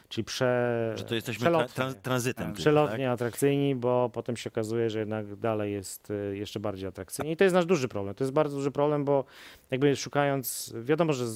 [0.09, 1.85] Czyli prze, Że to jesteśmy tra- przelotnie.
[1.85, 2.53] tran- tranzytem.
[2.53, 7.33] Przelotnie atrakcyjni, bo potem się okazuje, że jednak dalej jest y, jeszcze bardziej atrakcyjnie.
[7.33, 8.15] I to jest nasz duży problem.
[8.15, 9.25] To jest bardzo duży problem, bo
[9.71, 11.35] jakby szukając, wiadomo, że z,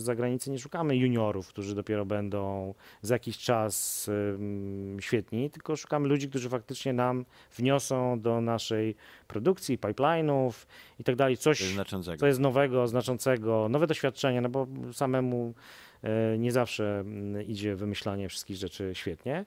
[0.00, 6.08] z zagranicy nie szukamy juniorów, którzy dopiero będą za jakiś czas ym, świetni, tylko szukamy
[6.08, 7.24] ludzi, którzy faktycznie nam
[7.56, 8.94] wniosą do naszej
[9.28, 10.52] produkcji, pipeline'ów
[10.98, 11.42] i tak dalej, Tak?
[11.42, 11.74] coś,
[12.18, 15.54] co jest nowego, znaczącego, nowe doświadczenie, no bo samemu
[16.38, 19.44] nie zawsze mm, idzie wymyślanie wszystkich rzeczy świetnie,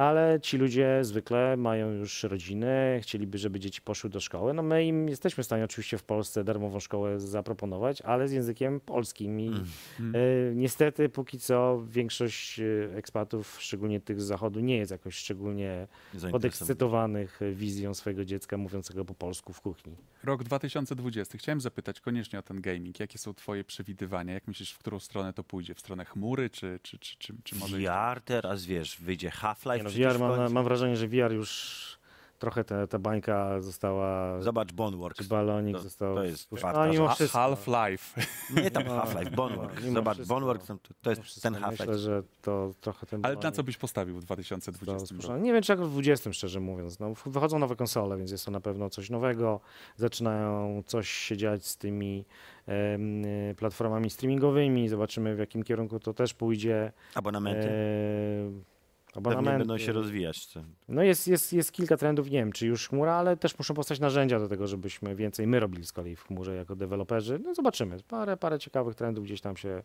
[0.00, 4.54] ale ci ludzie zwykle mają już rodziny, chcieliby, żeby dzieci poszły do szkoły.
[4.54, 8.80] No my im jesteśmy w stanie oczywiście w Polsce darmową szkołę zaproponować, ale z językiem
[8.80, 9.64] polskim i Mm.
[10.00, 10.14] Mm.
[10.14, 15.86] e, niestety póki co większość e, ekspatów, szczególnie tych z zachodu, nie jest jakoś szczególnie
[16.30, 19.96] podekscytowanych wizją swojego dziecka mówiącego po polsku w kuchni.
[20.24, 21.38] Rok 2020.
[21.38, 23.00] Chciałem zapytać koniecznie o ten gaming.
[23.00, 24.34] Jakie są twoje przewidywania?
[24.34, 25.74] Jak myślisz, w którą stronę to pójdzie?
[25.74, 27.78] W stronę chmury, czy, czy, czy, czy, czy może...
[27.78, 31.90] VR teraz, wiesz, wyjdzie Half-Life no, VR mam, mam wrażenie, że VR już
[32.38, 35.18] trochę ta, ta bańka została, Zobacz Boneworks.
[35.18, 36.72] czy balonik to- został to jest spuszczony.
[36.72, 37.14] warta No, mimo rzecz.
[37.16, 37.38] wszystko.
[37.38, 38.20] Half-Life.
[38.62, 39.82] Nie tam No, Half-Life, no, Boneworks.
[39.84, 40.18] mimo Zobacz.
[40.18, 40.66] Boneworks
[41.02, 41.98] to, jest ten Myślę, Half-Life.
[41.98, 45.42] że to trochę ten Ale na co byś postawił w został 2020 roku?
[45.44, 47.00] Nie wiem, czy jak w 20, szczerze mówiąc.
[47.00, 49.60] No, wychodzą nowe konsole, więc jest to na pewno coś nowego.
[49.96, 52.24] Zaczynają coś się dziać z tymi
[52.68, 54.88] y, platformami streamingowymi.
[54.88, 56.92] Zobaczymy, w jakim kierunku to też pójdzie.
[57.14, 57.68] Abonamenty.
[57.68, 58.70] E,
[59.14, 59.58] abonamenty.
[59.58, 60.48] będą się rozwijać.
[60.88, 64.00] No jest, jest, jest kilka trendów, nie wiem, czy już chmura, ale też muszą powstać
[64.00, 67.38] narzędzia do tego, żebyśmy więcej my robili z kolei w chmurze jako deweloperzy.
[67.44, 67.96] No zobaczymy.
[68.08, 69.82] Parę, parę ciekawych trendów gdzieś tam się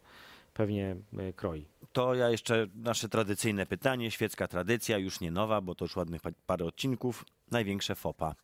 [0.53, 1.65] pewnie e, kroi.
[1.93, 6.21] To ja jeszcze nasze tradycyjne pytanie, świecka tradycja, już nie nowa, bo to już ładnych
[6.21, 7.25] pa- parę odcinków.
[7.51, 8.35] Największe FOPA.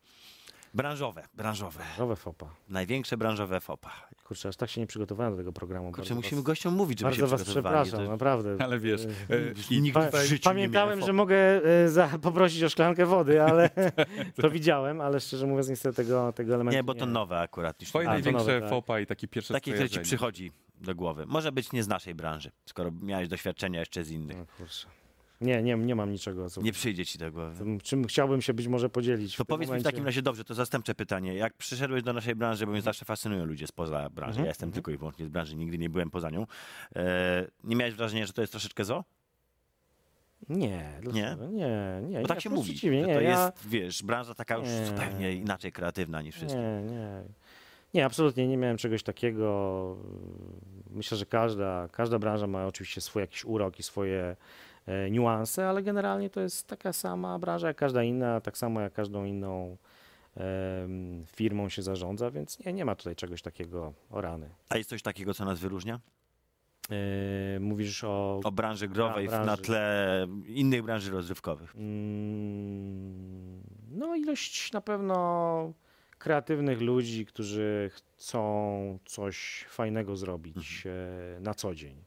[0.74, 1.84] Branżowe, branżowe.
[1.98, 2.46] Nowe FOPA.
[2.68, 3.90] Największe branżowe FOPA.
[4.24, 5.86] Kurczę, aż tak się nie przygotowałem do tego programu.
[5.86, 8.56] Kurczę, Bardzo musimy was, gościom mówić, żeby Bardzo się was przepraszam, To- naprawdę.
[8.64, 11.88] Ale wiesz, E, e, i nikt Pa, w życiu nie pamiętałem, miał że mogę e,
[11.88, 13.70] za, poprosić o szklankę wody, ale
[14.42, 17.80] to widziałem, ale szczerze mówiąc niestety tego, tego elementu Nie, bo to nowe akurat.
[17.80, 18.70] Niż twoje największe nowe, tak.
[18.70, 21.26] fopa i takie pierwsze Takie, które ci przychodzi do głowy.
[21.26, 24.36] Może być nie z naszej branży, skoro miałeś doświadczenia jeszcze z innych.
[24.36, 24.86] No, kurczę.
[25.42, 26.50] Nie, nie, nie mam niczego.
[26.50, 27.58] Co, Nie przyjdzie ci do głowy.
[27.58, 29.36] czym- czym chciałbym się być może podzielić.
[29.36, 29.84] To w tym powiedz mi w momencie.
[29.90, 31.34] takim razie, dobrze, to zastępcze pytanie.
[31.34, 34.66] Jak przyszedłeś do naszej branży, bo mnie zawsze fascynują ludzie spoza branży, Mhm, ja jestem
[34.68, 34.74] mhm.
[34.74, 36.46] tylko i wyłącznie z branży, nigdy nie byłem poza nią.
[36.96, 39.04] E, nie miałeś wrażenia, że to jest troszeczkę zo?
[40.48, 41.46] Nie, dlaczego?
[41.46, 42.20] nie, nie.
[42.22, 44.86] Bo tak nie, się mówi, nie, to ja, jest, wiesz, branża taka już Nie.
[44.86, 46.58] zupełnie inaczej kreatywna niż wszystkie.
[46.60, 47.22] Nie, nie.
[47.94, 49.96] Nie, absolutnie nie miałem czegoś takiego.
[50.90, 54.36] Myślę, że każda, każda branża ma oczywiście swój jakiś urok i swoje
[55.10, 59.24] niuanse, ale generalnie to jest taka sama branża jak każda inna, tak samo jak każdą
[59.24, 59.76] inną
[61.26, 64.50] firmą się zarządza, więc nie, nie ma tutaj czegoś takiego o rany.
[64.68, 66.00] A jest coś takiego, co nas wyróżnia?
[66.90, 69.62] E, mówisz o O branży growej w- na branży.
[69.62, 71.74] tle innych branży rozrywkowych.
[71.76, 75.72] Mm, No, ilość na pewno
[76.18, 82.04] kreatywnych ludzi, którzy chcą coś fajnego zrobić e, na co dzień.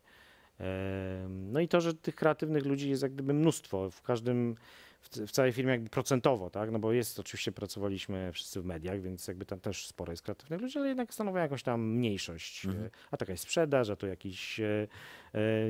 [1.28, 4.56] No i to, że tych kreatywnych ludzi jest jak gdyby mnóstwo w każdym,
[5.02, 6.72] w, całej firmie jakby procentowo, tak?
[6.72, 10.62] No bo jest, oczywiście pracowaliśmy wszyscy w mediach, więc jakby tam też sporo jest kreatywnych
[10.62, 12.66] ludzi, ale jednak stanowią jakąś tam mniejszość.
[12.66, 12.86] Mhm.
[12.86, 14.88] E, A taka jest sprzedaż, a tu jakiś e,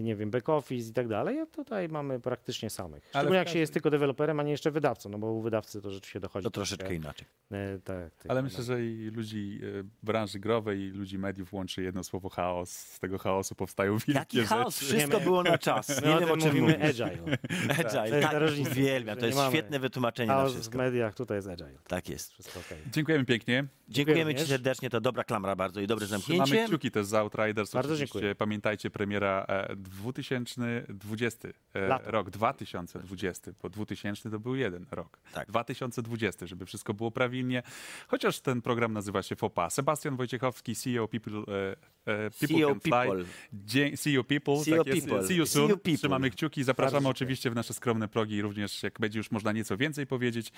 [0.02, 3.04] nie wiem, back office i tak dalej, a tutaj mamy praktycznie samych.
[3.04, 5.42] Ale Szczególnie w jak się jest tylko deweloperem, a nie jeszcze wydawcą, no bo u
[5.42, 6.44] wydawcy to rzeczywiście dochodzi.
[6.44, 7.28] To troszeczkę inaczej.
[7.52, 8.44] E, tak, tak, Ale tak.
[8.44, 12.70] myślę, że i ludzi e, branży growej, i ludzi mediów łączy jedno słowo chaos.
[12.72, 14.94] Z tego chaosu powstają wielkie Jaki chaos, rzeczy.
[14.98, 16.02] wszystko było na czas.
[16.02, 17.02] My Nie o wiem, o czym mówimy mówisz.
[17.02, 17.38] agile.
[17.86, 19.16] Agile, jest tak, ta różnica, uwielbiam.
[19.16, 20.78] że To jest mamy świetne wytłumaczenie na Chaos w wszystko.
[20.78, 21.78] mediach, tutaj jest agile.
[21.88, 22.32] Tak jest.
[22.34, 22.78] Wszystko okej.
[22.92, 23.66] Dziękujemy pięknie.
[23.90, 26.66] Dziękujemy Ci serdecznie, to dobra klamra bardzo i dobre zamknięcie.
[26.68, 27.72] kciuki też za Outriders.
[27.74, 28.36] Bardzo Oczywiście dziękuję.
[28.36, 32.12] Pamiętajcie, premiera e, 2020, e, Lato.
[32.12, 35.20] rok 2020, bo 2000 to był jeden rok.
[35.34, 35.48] Tak.
[35.48, 37.64] 2020, żeby wszystko było prawilnie.
[38.08, 39.70] Chociaż ten program nazywa się FOPA.
[39.70, 42.92] Sebastian Wojciechowski, CEO People, e, e, people CEO Can Fly.
[42.92, 43.24] People.
[43.54, 45.08] Dzie- CEO People, CEO tak jest.
[45.08, 45.28] People.
[45.28, 45.68] See you soon.
[45.68, 45.98] CEO People.
[45.98, 46.64] Trzymamy kciuki.
[46.64, 50.52] Zapraszamy Bardzo oczywiście w nasze skromne progi, również jak będzie już można nieco więcej powiedzieć.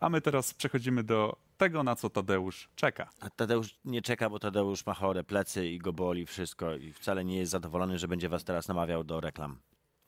[0.00, 3.10] A my teraz przechodzimy do tego, na co Tadeusz czeka.
[3.20, 7.24] A Tadeusz nie czeka, bo Tadeusz ma chore plecy i go boli wszystko i wcale
[7.24, 9.60] nie jest zadowolony, że będzie was teraz namawiał do reklam.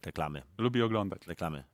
[0.06, 0.42] Reklamy.
[0.58, 1.26] Lubi oglądać.
[1.26, 1.64] Reklamy.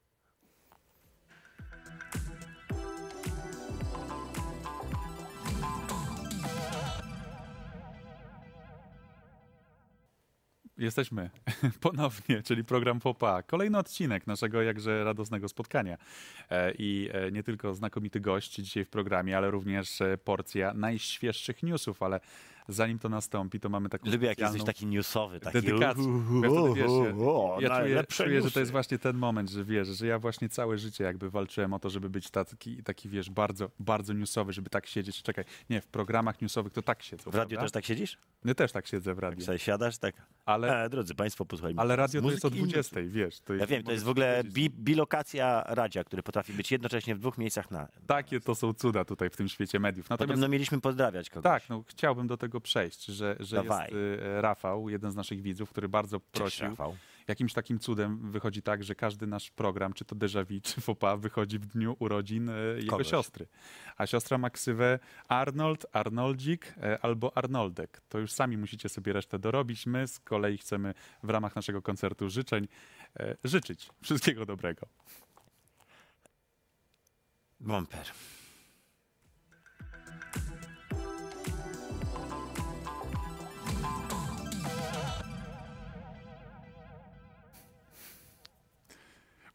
[10.78, 11.30] Jesteśmy
[11.80, 13.42] ponownie, czyli program Popa.
[13.42, 15.98] Kolejny odcinek naszego jakże radosnego spotkania.
[16.50, 21.62] E, I e, nie tylko znakomity gość dzisiaj w programie, ale również e, porcja najświeższych
[21.62, 22.20] newsów, ale
[22.68, 25.40] zanim to nastąpi, to mamy taką Lubię jak jesteś taki newsowy.
[25.40, 26.04] Taki dedykację.
[26.42, 29.88] Ja wtedy, wiesz, uhu, ja czuję, czuję, że to jest właśnie ten moment, że wiesz,
[29.88, 33.70] że ja właśnie całe życie jakby walczyłem o to, żeby być taki, taki wiesz, bardzo,
[33.80, 35.22] bardzo newsowy, żeby tak siedzieć.
[35.22, 37.30] Czekaj, nie, w programach newsowych to tak siedzą.
[37.30, 37.62] W radiu prawda?
[37.64, 38.18] też tak siedzisz?
[38.44, 39.44] Ja też tak siedzę w radiu.
[39.44, 40.14] sobie siadasz, tak?
[40.46, 41.80] Ale, E, drodzy Państwo, posłuchajmy.
[41.80, 43.40] ale radio to jest o muzyki i 20, wiesz.
[43.40, 47.14] To Ja jest, wiem, to jest w ogóle bi, bilokacja radia, który potrafi być jednocześnie
[47.14, 47.88] w dwóch miejscach na.
[48.06, 50.10] Takie to są cuda tutaj w tym świecie mediów.
[50.10, 51.42] Natomiast Podobno mieliśmy pozdrawiać kogoś.
[51.44, 53.90] tak, no, chciałbym do tego przejść, że, że jest Dawaj.
[53.92, 56.66] y, Rafał, jeden z naszych widzów, który bardzo Cześć, prosił.
[56.66, 56.96] Rafał.
[57.28, 61.16] Jakimś takim cudem wychodzi tak, że każdy nasz program, czy to Déjà Vu, czy FOPA,
[61.16, 63.10] wychodzi w dniu urodzin e, jego Kogoś.
[63.10, 63.46] siostry.
[63.96, 68.00] A siostra ma ksywę Arnold, Arnoldzik e, albo Arnoldek.
[68.08, 69.86] To już sami musicie sobie resztę dorobić.
[69.86, 72.68] My z kolei chcemy w ramach naszego koncertu życzeń
[73.20, 74.86] e, życzyć wszystkiego dobrego.
[77.60, 78.06] Bumper.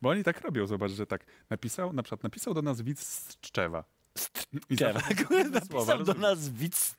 [0.03, 3.37] Bo oni tak robią, zobacz, że tak napisał, na przykład napisał do nas widz z
[3.37, 3.83] Tczewa.
[4.69, 4.99] I Czewa.
[4.99, 5.25] zawsze
[5.69, 6.95] słowa, Napisał do nas widz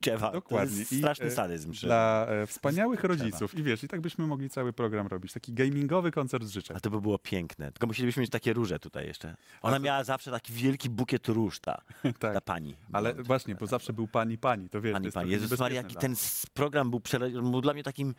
[0.00, 0.32] Czewa.
[0.32, 0.74] Dokładnie.
[0.74, 1.72] To jest straszny e, sadyzm.
[1.72, 3.54] Dla e, wspaniałych rodziców.
[3.54, 5.32] I wiesz, i tak byśmy mogli cały program robić.
[5.32, 6.76] Taki gamingowy koncert życzeń.
[6.76, 7.72] A to by było piękne.
[7.72, 9.36] Tylko musielibyśmy mieć takie róże tutaj jeszcze.
[9.62, 12.34] Ona to- miała zawsze taki wielki bukiet róż, ta, tak.
[12.34, 12.76] ta pani.
[12.92, 15.30] Ale No, właśnie, bo zawsze był pani, pani, to wiesz, to Pani, jest pani.
[15.30, 16.14] Jezus Maria, jaki ten
[16.54, 17.30] program był, przele...
[17.30, 18.14] był dla mnie takim,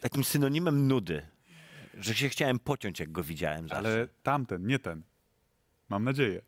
[0.00, 1.33] takim synonimem nudy.
[1.98, 3.76] Że się chciałem pociąć, jak go widziałem zawsze.
[3.78, 5.02] Ale tamten, nie ten.
[5.88, 6.42] Mam nadzieję.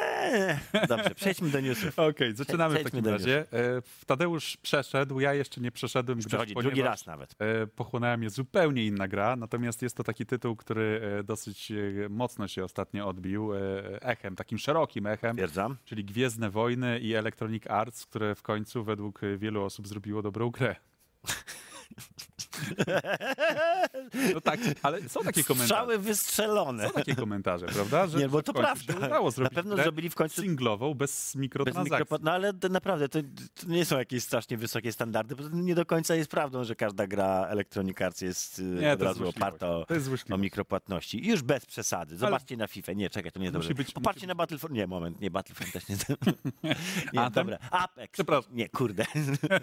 [0.00, 1.98] Eee, dobrze, przejdźmy do newsów.
[2.10, 3.40] Okej, zaczynamy w Przejdźmy takim do razie.
[3.52, 7.34] E, Tadeusz przeszedł, ja jeszcze nie przeszedłem, Przechodzi drugi raz nawet.
[7.38, 11.72] e, Pochłonęła mnie zupełnie inna gra, natomiast jest to taki tytuł, który e, dosyć
[12.10, 13.50] mocno się ostatnio odbił
[14.00, 15.76] echem, takim szerokim echem, Stwierdzam.
[15.84, 20.76] czyli Gwiezdne Wojny i Electronic Arts, które w końcu według wielu osób zrobiło dobrą grę.
[24.34, 25.68] No tak, ale są takie komentarze.
[25.74, 26.86] Strzały wystrzelone.
[26.86, 28.06] Są takie komentarze, prawda?
[28.06, 28.94] Że, Nie, bo to prawda.
[29.06, 31.92] Udało Na zrobić pewno grę zrobili w końcu singlową, bez bez mikrotransakcji.
[31.92, 32.24] mikrofonu.
[32.24, 33.18] No ale naprawdę, to,
[33.54, 36.76] to nie są jakieś strasznie wysokie standardy, bo to nie do końca jest prawdą, że
[36.76, 39.86] każda gra Electronic Arts jest y, Nie, od razu oparta o,
[40.30, 41.24] o mikropłatności.
[41.26, 42.16] I już bez przesady.
[42.16, 42.92] Zobaczcie na FIFA.
[42.92, 43.74] Nie, czekaj, to nie dobrze.
[43.74, 44.74] być- Popatrzcie musi na Battlefront.
[44.74, 45.96] Nie, moment, nie, Battlefront też nie.
[47.12, 47.46] nie Anthem?
[47.46, 47.58] dobra.
[47.70, 48.12] Apex.
[48.12, 48.54] Przepraszam.
[48.54, 49.04] Nie, kurde.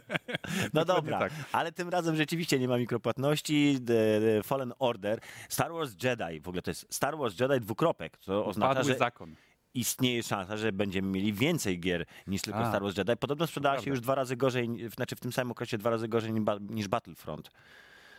[0.73, 1.31] no dobra, tak.
[1.51, 2.90] ale tym razem rzeczywiście nie ma mikropłatności.
[2.99, 5.19] The, the Fallen Order.
[5.49, 8.97] Star Wars Jedi, w ogóle to jest Star Wars Jedi dwukropek, co oznacza, Padły że
[8.99, 9.35] zakon.
[9.73, 12.69] istnieje szansa, że będziemy mieli więcej gier niż tylko A.
[12.69, 13.17] Star Wars Jedi.
[13.19, 16.33] Podobno sprzedała się już dwa razy gorzej, znaczy w tym samym okresie dwa razy gorzej
[16.33, 17.51] niż Ba- niż Battlefront.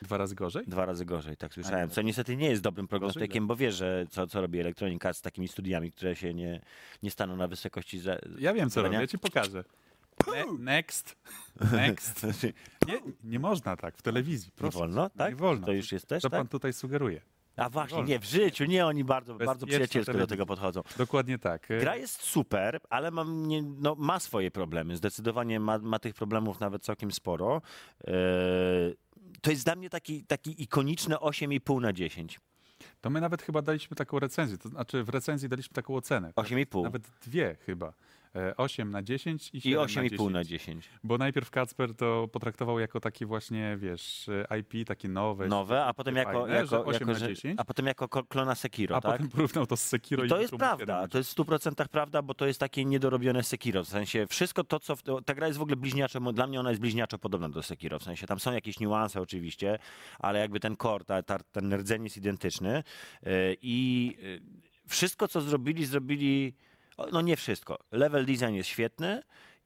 [0.02, 0.64] Dwa razy gorzej?
[0.66, 1.90] Dwa razy gorzej, tak słyszałem.
[1.90, 5.22] Co niestety nie jest dobrym prognostykiem, bo wiesz, że co, co robi Electronic Arts z
[5.22, 6.60] takimi studiami, które się nie,
[7.02, 7.98] nie staną na wysokości.
[7.98, 9.64] Za, Ja wiem, co robię, ja ci pokażę.
[10.26, 11.16] Ne next.
[11.72, 12.26] Next.
[12.88, 14.46] Nie, nie można tak w telewizji.
[14.48, 14.78] Nie Proszę.
[14.78, 15.30] wolno, tak?
[15.30, 15.66] Nie wolno.
[15.66, 16.40] To już jest też, Co tak?
[16.40, 17.20] pan tutaj sugeruje?
[17.56, 20.82] A właśnie, nie, w życiu, nie, oni bardzo, bardzo przyjacielsko do tego podchodzą.
[20.98, 21.70] Dokładnie tak.
[21.70, 24.96] E, Gra jest super, ale mam nie, no, ma swoje problemy.
[24.96, 27.62] Zdecydowanie ma, ma tych problemów nawet całkiem sporo.
[28.04, 28.12] Eee,
[29.40, 32.40] to jest dla mnie taki, taki ikoniczny 8,5 na 10.
[33.00, 34.58] To my nawet chyba daliśmy taką recenzję.
[34.58, 36.32] To znaczy w recenzji daliśmy taką ocenę.
[36.36, 36.82] 8,5.
[36.82, 37.92] Nawet dwie chyba.
[38.36, 40.84] E, 8 na 10 i 7 I na 8,5 na 10.
[40.84, 40.90] 10.
[41.04, 45.48] Bo najpierw Kacper to potraktował jako takie właśnie, wiesz, IP, takie nowe.
[45.48, 47.60] Nowe, a potem jako, fajne, jako, 8 jako na że, 10.
[47.60, 49.12] a potem jako ko- klona Sekiro, A tak?
[49.12, 51.88] potem porównał to z Sekiro I i to jest na prawda, to jest w 100%
[51.88, 53.84] prawda, bo to jest takie niedorobione Sekiro.
[53.84, 54.96] W sensie wszystko to, co.
[54.96, 57.98] W, ta gra jest w ogóle bliźniaczo, dla mnie ona jest bliźniaczo podobna do Sekiro.
[57.98, 59.78] W sensie tam są jakieś niuanse oczywiście,
[60.18, 62.82] ale jakby ten core, ta, ta, ten rdzeń jest identyczny.
[63.22, 63.30] Yy,
[63.62, 64.40] I yy,
[64.86, 66.54] wszystko, co zrobili, zrobili.
[67.12, 67.78] No nie wszystko.
[67.92, 69.22] Level design jest świetny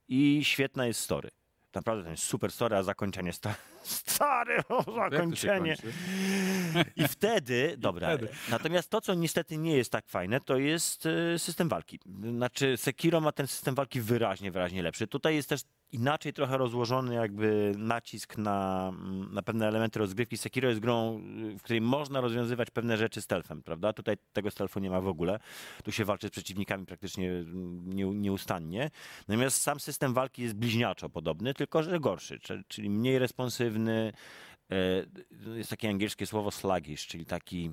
[0.09, 1.31] i świetna jest story.
[1.75, 5.77] Naprawdę to jest super story, a zakończenie sta- stary, o, się zakończenie.
[6.97, 8.09] I wtedy, dobra.
[8.17, 8.33] wtedy.
[8.51, 12.01] Natomiast to, co niestety nie jest tak fajne, to jest e, system walki.
[12.37, 15.07] Znaczy, Sekiro ma ten system walki wyraźnie, wyraźnie lepszy.
[15.07, 15.61] Tutaj jest też
[15.93, 20.37] inaczej trochę rozłożony jakby nacisk na, mm, na pewne elementy rozgrywki.
[20.37, 21.21] Sekiro jest grą,
[21.59, 23.93] w której można rozwiązywać pewne rzeczy stealthem, prawda?
[23.93, 25.39] Tutaj tego stealthu nie ma w ogóle.
[25.85, 28.91] Tu się walczy z przeciwnikami praktycznie mm, nie, nieustannie.
[29.29, 34.13] Natomiast sam system walki jest bliźniaczo podobny, tylko że gorszy, czy- czyli mniej responsywny.
[34.71, 37.71] E, Jest takie angielskie słowo sluggish, czyli taki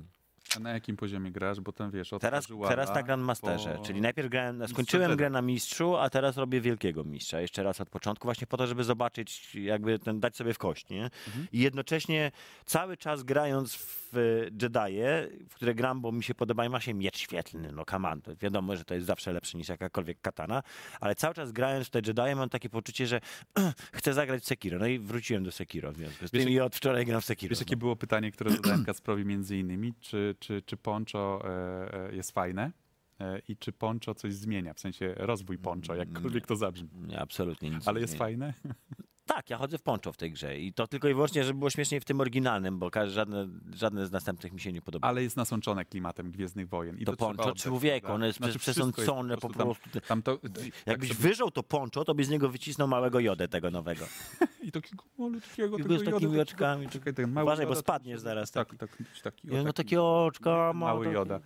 [0.56, 1.60] A na jakim poziomie grasz?
[1.60, 5.96] Bo tam wiesz, Teraz, teraz na Grandmasterze, po- czyli najpierw grałem, skończyłem grę na mistrzu,
[5.96, 9.98] a teraz robię wielkiego mistrza, jeszcze raz od początku, właśnie po to, żeby zobaczyć, jakby
[9.98, 11.04] ten, dać sobie w kość, nie?
[11.04, 11.46] Mhm.
[11.52, 12.32] I jednocześnie
[12.66, 14.03] cały czas grając w
[14.62, 18.76] Jedi'e, w które gram, bo mi się podobają, ma się miecz świetlny, no to wiadomo,
[18.76, 20.62] że to jest zawsze lepsze niż jakakolwiek katana,
[21.00, 23.20] ale cały czas grając w te Jedi'e mam takie poczucie, że
[23.92, 26.60] chcę zagrać w Sekiro, no i wróciłem do Sekiro w związku z Wiesz, tym i
[26.60, 27.50] od wczoraj gram w Sekiro.
[27.50, 27.78] Wiesz, jakie no.
[27.78, 29.94] było pytanie, które zadałem Kacprowi między innymi?
[30.00, 32.72] Czy, czy, czy Poncho e, e, jest fajne?
[33.20, 34.74] E, I czy Poncho coś zmienia?
[34.74, 36.88] W sensie rozwój Poncho, jakkolwiek to zabrzmi.
[37.06, 38.54] Nie, absolutnie nic Ale jest fajne?
[39.26, 41.70] Tak, ja chodzę w poncho w tej grze i to tylko i wyłącznie, żeby było
[41.70, 45.08] śmieszniej w tym oryginalnym, bo żadne, żadne z następnych mi się nie podoba.
[45.08, 46.98] Ale jest nasączone klimatem Gwiezdnych Wojen.
[46.98, 48.14] I to to, poncho człowieku, prawda?
[48.14, 48.80] ono jest Znaczy, jest
[49.40, 50.00] po tam- prostu.
[50.08, 50.38] Tam to,
[50.86, 54.06] Jakbyś tak wyżął to poncho, to by z niego wycisnął małego jodę tego nowego.
[54.06, 56.88] sobie- I takiego malutkiego, tego z takimi oczkami.
[56.88, 58.78] Czekaj, ten mały Uważaj, bo spadniesz zaraz Tak, taki.
[58.78, 61.40] tak, taki, I on ma taki takie oczka, ma mały taki- joda.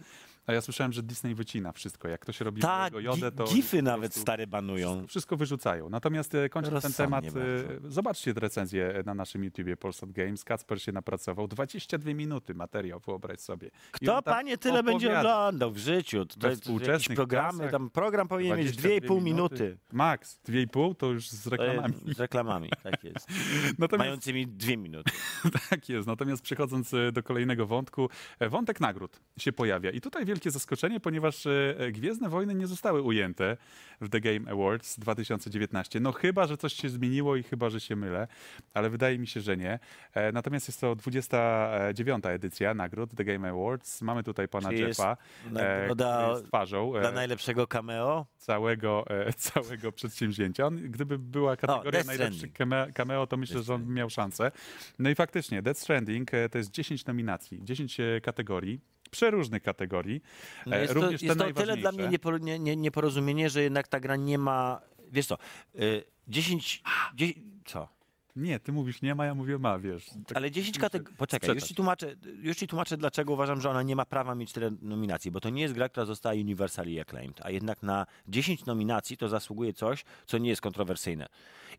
[0.49, 2.09] A ja słyszałem, że Disney wycina wszystko.
[2.09, 3.45] Jak ktoś robi Tak, małego jodę, to...
[3.45, 5.07] gi- gify nawet stare banują.
[5.07, 5.91] Wszystko wyrzucają.
[5.91, 7.53] Natomiast e, kończąc ten temat, Rozsądnie
[7.87, 10.45] e, zobaczcie recenzję na naszym YouTubie Polsat Games.
[10.45, 11.49] Kacper się napracował.
[11.49, 13.71] 22 minuty materiał, wyobraź sobie.
[13.93, 15.37] Kto, panie, tyle będzie opowiada.
[15.39, 16.27] oglądał w życiu?
[16.27, 19.79] To jakieś współczesnych programy, tam program powinien mieć 22 2,5 minuty.
[19.93, 21.95] Max, 2,5 to już z To reklamami.
[22.15, 23.29] Z reklamami, tak jest.
[23.79, 25.11] Natomiast Mającymi dwie minuty.
[25.71, 26.07] Tak jest.
[26.07, 28.09] Natomiast przechodząc e, do kolejnego wątku,
[28.39, 29.91] e, wątek nagród się pojawia.
[29.91, 33.57] I tutaj wielkie zaskoczenie, ponieważ e, Gwiezdne Wojny nie zostały ujęte
[34.01, 36.01] w The Game Awards 2019.
[36.01, 38.29] No chyba, że coś się zmieniło i chyba, że się mylę,
[38.75, 39.79] ale wydaje mi się, że nie.
[40.15, 42.27] E, Natomiast jest to 29.
[42.27, 44.03] edycja nagród The Game Awards.
[44.03, 48.27] Mamy tutaj pana Czyli Jeffa, e, nagroda który jest twarzą e, Dla najlepszego cameo?
[48.49, 50.67] całego, e, całego przedsięwzięcia.
[50.67, 52.49] On, gdyby była kategoria Death najlepszy
[52.95, 54.51] cameo, to myślę, że on miał szansę.
[54.99, 60.23] No i faktycznie, Death Stranding e, to jest 10 nominacji, 10 e, kategorii, przeróżnych kategorii.
[60.67, 63.89] No E, jest to, Również jest to tyle dla mnie nie, nie, nieporozumienie, że jednak
[63.89, 64.81] ta gra nie ma.
[65.13, 65.39] Wiesz co,
[65.75, 66.83] y, 10.
[67.15, 67.98] 10 co?
[68.39, 70.07] Nie, ty mówisz nie ma, ja mówię ma, wiesz.
[70.27, 71.17] Tak Ale 10 muszę kategorii.
[71.17, 74.53] Poczekaj, już ci, tłumaczę, już ci tłumaczę, dlaczego uważam, że ona nie ma prawa mieć
[74.53, 78.67] tyle nominacji, bo to nie jest gra, która została universally acclaimed, a jednak na 10
[78.67, 81.27] nominacji to zasługuje coś, co nie jest kontrowersyjne.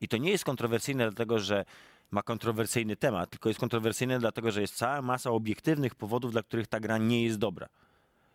[0.01, 1.65] I to nie jest kontrowersyjne dlatego, że
[2.11, 6.67] ma kontrowersyjny temat, tylko jest kontrowersyjne dlatego, że jest cała masa obiektywnych powodów, dla których
[6.67, 7.67] ta gra nie jest dobra.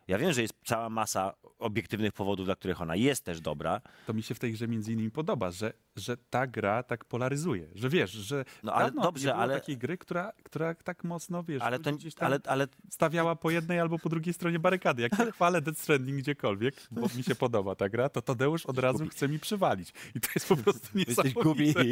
[0.08, 4.14] Ja wiem, że jest cała masa obiektywnych powodów, dla których ona jest też dobra, To
[4.14, 7.88] mi się w tej grze między innymi podoba, że, że ta gra tak polaryzuje, że
[7.88, 11.62] wiesz, że No, ale dobrze, nie było ale- takiej gry, która, która tak mocno, wiesz,
[11.62, 15.02] ale, to, gdzieś tam ale, ale stawiała po jednej albo po drugiej stronie barykady.
[15.02, 18.78] Jak ja chwalę Death Stranding gdziekolwiek, bo mi się podoba ta gra, to Tadeusz od
[18.78, 19.92] razu chce mi przywalić.
[20.14, 21.84] I to jest po prostu jesteś niesamowite.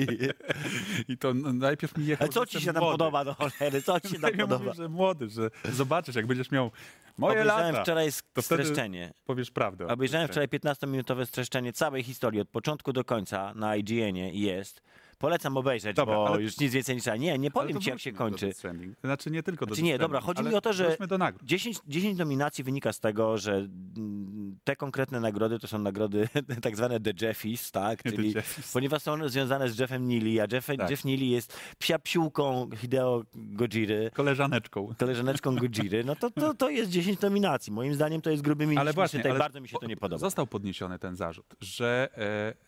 [1.08, 2.98] I to najpierw mi jechał, Ale co ci się tam młody.
[2.98, 3.82] podoba do cholery?
[3.82, 4.58] Co ci się tam Ja podoba?
[4.64, 6.70] mówię, że młody, że zobaczysz, jak będziesz miał
[7.18, 9.12] moje Obejrzałem lata, wczoraj streszczenie.
[9.24, 9.86] powiesz prawdę.
[9.88, 13.91] Obejrzałem wczoraj 15-minutowe streszczenie całej historii od początku do końca na IGN-ie
[14.33, 14.83] i jest.
[15.22, 17.06] Polecam obejrzeć, Dobra, bo ale- już nic więcej niż...
[17.06, 18.46] Nie, nie Ale powiem to ci, jak się wróćmy do kończy.
[18.46, 18.96] Death Stranding.
[19.04, 20.87] Znaczy nie tylko do Znaczy Death nie, dobra, Stranding, chodzi ale mi o to, że
[20.88, 21.42] wróćmy do nagród.
[21.44, 23.52] 10, 10 nominacji wynika z tego, że
[23.96, 26.28] mm, te konkretne nagrody to są nagrody
[26.62, 28.02] tak zwane The Jeffies, tak?
[28.02, 28.72] The Czyli Jeffies.
[28.72, 30.90] ponieważ są one związane z Jeffem Neely, a Jeff, Tak.
[30.90, 34.94] Jeff Neely jest psia psiółką Hideo Gojiry, Koleżaneczką.
[34.98, 37.73] koleżaneczką Gojiry, no to, to, to jest 10 nominacji.
[37.73, 38.81] Moim zdaniem to jest gruby minus.
[38.81, 40.20] Ale właśnie, tutaj ale bardzo mi się to nie podoba.
[40.20, 42.08] Został podniesiony ten zarzut, że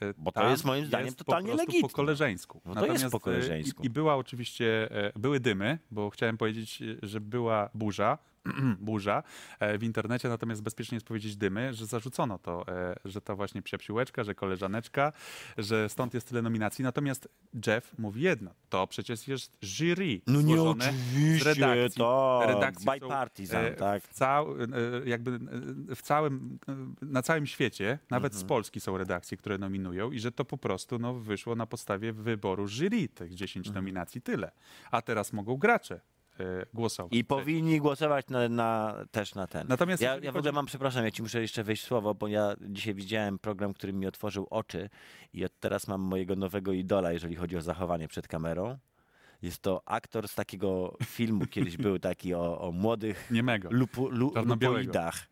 [0.00, 1.88] e, e, Bo to tam jest moim zdaniem jest totalnie po prostu legitne.
[1.88, 2.43] po koleżeńsku.
[2.64, 3.82] No to jest po e, koleżeńsku.
[3.82, 8.18] I, I była oczywiście, e, były dymy, bo chciałem powiedzieć, e, że była burza,
[8.80, 9.22] burza
[9.60, 13.62] e, w internecie, natomiast bezpiecznie jest powiedzieć dymy, że zarzucono to, e, że to właśnie
[13.62, 13.76] psia
[14.24, 15.12] że koleżaneczka,
[15.58, 16.82] że stąd jest tyle nominacji.
[16.84, 17.28] Natomiast
[17.66, 22.02] Jeff mówi jedno, to przecież jest jury No nie oczywiście, z redakcji.
[22.40, 24.02] tak, redakcji bipartisan, e, tak.
[24.02, 24.46] W, cał,
[25.04, 25.38] jakby
[25.96, 26.58] w całym,
[27.02, 28.46] na całym świecie, nawet Mhm.
[28.46, 32.12] z Polski są redakcje, które nominują i że to po prostu no, wyszło na podstawie
[32.12, 33.84] wyboru jury, tych 10 Mhm.
[33.84, 34.50] nominacji, tyle.
[34.90, 36.00] A teraz mogą gracze
[36.74, 37.12] głosować.
[37.12, 39.66] I powinni głosować na, na, też na ten.
[39.68, 42.54] Natomiast ja, ja w ogóle mam, przepraszam, ja ci muszę jeszcze wejść słowo, bo ja
[42.60, 44.90] dzisiaj widziałem program, który mi otworzył oczy
[45.32, 48.78] i od teraz mam mojego nowego idola, jeżeli chodzi o zachowanie przed kamerą.
[49.42, 53.68] Jest to aktor z takiego filmu, kiedyś był taki o, o młodych Niemego.
[53.72, 55.28] lupu, lu, lupoidach.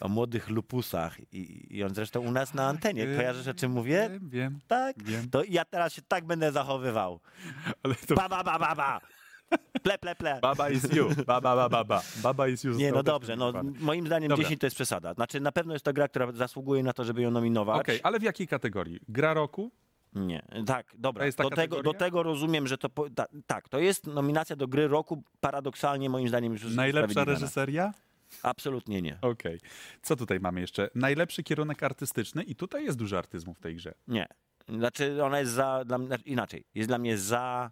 [0.00, 1.16] O młodych lupusach.
[1.32, 3.06] I, I on zresztą u nas na antenie.
[3.16, 4.08] Kojarzysz, o czym mówię?
[4.10, 5.02] Wiem, wiem, Tak?
[5.02, 5.30] wiem.
[5.30, 7.20] To ja teraz się tak będę zachowywał.
[7.82, 9.00] Ale to Ba, ba, ba, ba, ba.
[9.82, 10.38] Ple, ple, ple.
[10.40, 11.08] baba is you.
[11.26, 12.02] Baba, baba, baba.
[12.22, 12.74] Baba is you.
[12.74, 14.44] Nie, no dobrze, no moim zdaniem Dobra.
[14.44, 15.14] 10 to jest przesada.
[15.14, 17.80] Znaczy na pewno jest to gra, która zasługuje na to, żeby ją nominować.
[17.80, 19.00] Okej, ale w jakiej kategorii?
[19.08, 19.70] Gra roku?
[20.14, 21.24] Nie, tak, dobra.
[21.38, 22.88] Do, tego, do tego rozumiem, że to.
[22.88, 27.94] Po, ta, tak, to jest nominacja do gry roku, paradoksalnie moim zdaniem już Najlepsza reżyseria?
[28.42, 29.18] Absolutnie nie.
[29.20, 29.60] Okej.
[30.02, 30.90] Co tutaj mamy jeszcze?
[30.94, 33.94] Najlepszy kierunek artystyczny i tutaj jest dużo artyzmu w tej grze.
[34.08, 34.26] Nie.
[34.68, 35.84] Znaczy ona jest za.
[35.84, 36.64] Dla, znaczy inaczej.
[36.74, 37.70] Jest dla mnie za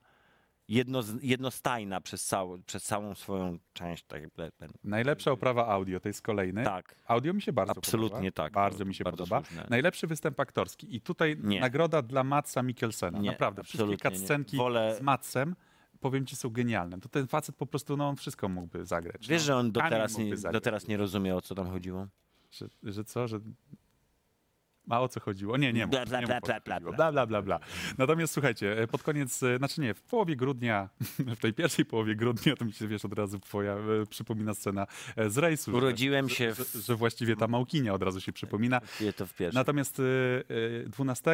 [0.72, 4.04] jedno, jednostajna przez, całą przez całą swoją część.
[4.04, 4.22] Tak,
[4.56, 6.64] ten, Najlepsza oprawa audio to jest kolejny.
[6.64, 6.94] tak.
[7.06, 8.32] Audio mi się bardzo Absolutnie podoba.
[8.32, 8.52] tak.
[8.52, 9.44] Bardzo mi się Bardzo podoba.
[9.46, 9.66] słuszne.
[9.70, 10.96] Najlepszy występ aktorski.
[10.96, 11.60] I tutaj Nie.
[11.60, 13.18] nagroda dla Matsa Mikkelsena.
[13.18, 13.64] Nie, Naprawdę.
[13.64, 15.56] Wszystkie cutscenki Wolę- z Matsem
[16.00, 17.00] powiem ci, są genialne.
[17.00, 19.28] To ten facet po prostu, no on wszystko mógłby zagrać.
[19.28, 19.46] Wiesz, no.
[19.46, 22.06] że on do teraz, nie, do teraz nie rozumie, o co tam chodziło?
[22.50, 23.40] Że, że co, że...
[24.92, 25.56] A o co chodziło?
[25.56, 25.86] Nie, nie.
[25.86, 27.12] Bla, bla, nie bla, bla, bla, bla.
[27.12, 27.60] bla, bla, bla.
[27.98, 30.88] Natomiast słuchajcie, e, pod koniec, e, znaczy nie, w połowie grudnia,
[31.36, 34.86] w tej pierwszej połowie grudnia, to mi się, wiesz, od razu twoja, e, przypomina scena
[35.26, 35.70] z rejsu.
[35.70, 38.80] że- Urodziłem że, się Że, w- że właściwie ta małkinia od razu się przypomina.
[39.16, 39.58] To w pierwszym.
[39.60, 40.02] Natomiast y,
[40.50, 41.30] y, 12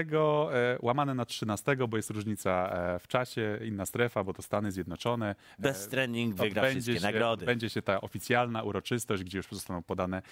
[0.52, 5.34] e, łamane na 13, bo jest różnica w czasie, inna strefa, bo to Stany Zjednoczone.
[5.58, 7.46] Death Stranding wygra wszystkie się, nagrody.
[7.46, 10.22] Będzie się ta oficjalna uroczystość, gdzie już zostaną podane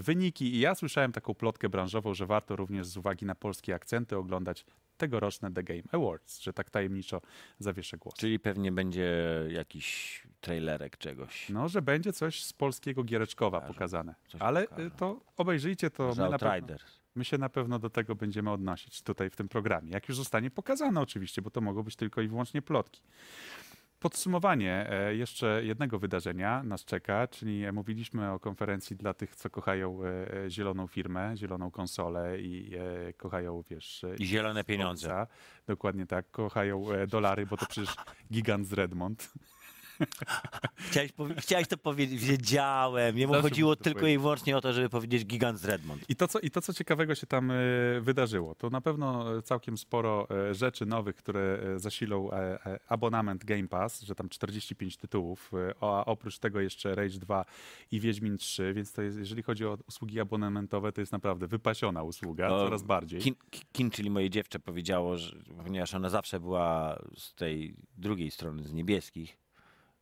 [0.00, 0.54] wyniki.
[0.54, 4.64] I ja słyszałem taką plotkę branżową, że warto również z uwagi na polskie akcenty oglądać
[5.00, 7.20] tegoroczne The Game Awards, że tak tajemniczo
[7.58, 8.14] zawieszę głos.
[8.14, 9.12] Czyli pewnie będzie
[9.48, 11.48] jakiś trailerek czegoś.
[11.48, 13.74] No, że będzie coś z polskiego Giereczkowa Pokażą.
[13.74, 14.14] pokazane.
[14.38, 16.76] Ale y, to obejrzyjcie, to my na, pewno,
[17.14, 19.90] my się na pewno do tego będziemy odnosić tutaj w tym programie.
[19.90, 23.02] Jak już zostanie pokazane oczywiście, bo to mogą być tylko i wyłącznie plotki.
[24.00, 30.04] Podsumowanie e, jeszcze jednego wydarzenia nas czeka, czyli mówiliśmy o konferencji dla tych, co kochają
[30.04, 32.70] e, e, zieloną firmę, zieloną konsolę i
[33.16, 34.04] kochają, wiesz...
[34.18, 35.26] I zielone pieniądze.
[35.66, 37.94] Dokładnie tak, kochają dolary, bo to przecież
[38.32, 39.32] gigant z Redmond.
[40.90, 43.18] Chciałeś, chciałeś to powiedzieć, wiedziałem.
[43.18, 46.10] Jemu Zawsze chodziło tylko i wyłącznie o to, żeby powiedzieć gigant z Redmond.
[46.10, 47.54] I to, co, I to, co ciekawego się tam e,
[48.00, 52.30] wydarzyło, to na pewno e, całkiem sporo e, rzeczy nowych, które zasilą
[52.88, 57.44] abonament Game Pass, że tam 45 tytułów, a oprócz tego jeszcze Rage 2
[57.90, 62.02] i Wiedźmin 3, więc to jest, jeżeli chodzi o usługi abonamentowe, to jest naprawdę wypasiona
[62.02, 63.20] usługa, O, coraz bardziej.
[63.20, 63.34] Kin,
[63.72, 68.72] Kin, czyli moje dziewczę, powiedziało, że ponieważ ona zawsze była z tej drugiej strony, z
[68.72, 69.39] niebieskich,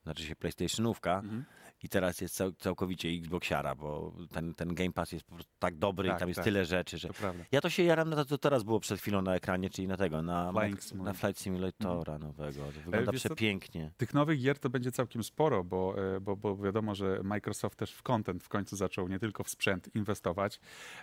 [0.08, 1.44] znaczy się PlayStationówka, Mhm.
[1.82, 5.76] I teraz jest cał, całkowicie Xboxiara, bo ten, ten Game Pass jest po prostu tak
[5.76, 6.44] dobry Tak, i tam jest tak.
[6.44, 7.14] tyle rzeczy, że To.
[7.52, 9.96] Ja to się jaram na to, co teraz było przed chwilą na ekranie, czyli na
[9.96, 11.14] tego, na, Flying Simulator.
[11.14, 12.60] na Flight Simulatora nowego.
[12.66, 13.28] To wygląda wiesz co?
[13.28, 13.90] przepięknie.
[13.96, 17.92] Tych nowych gier to będzie całkiem sporo, bo, e, bo, bo wiadomo, że Microsoft też
[17.92, 20.60] w content w końcu zaczął nie tylko w sprzęt inwestować.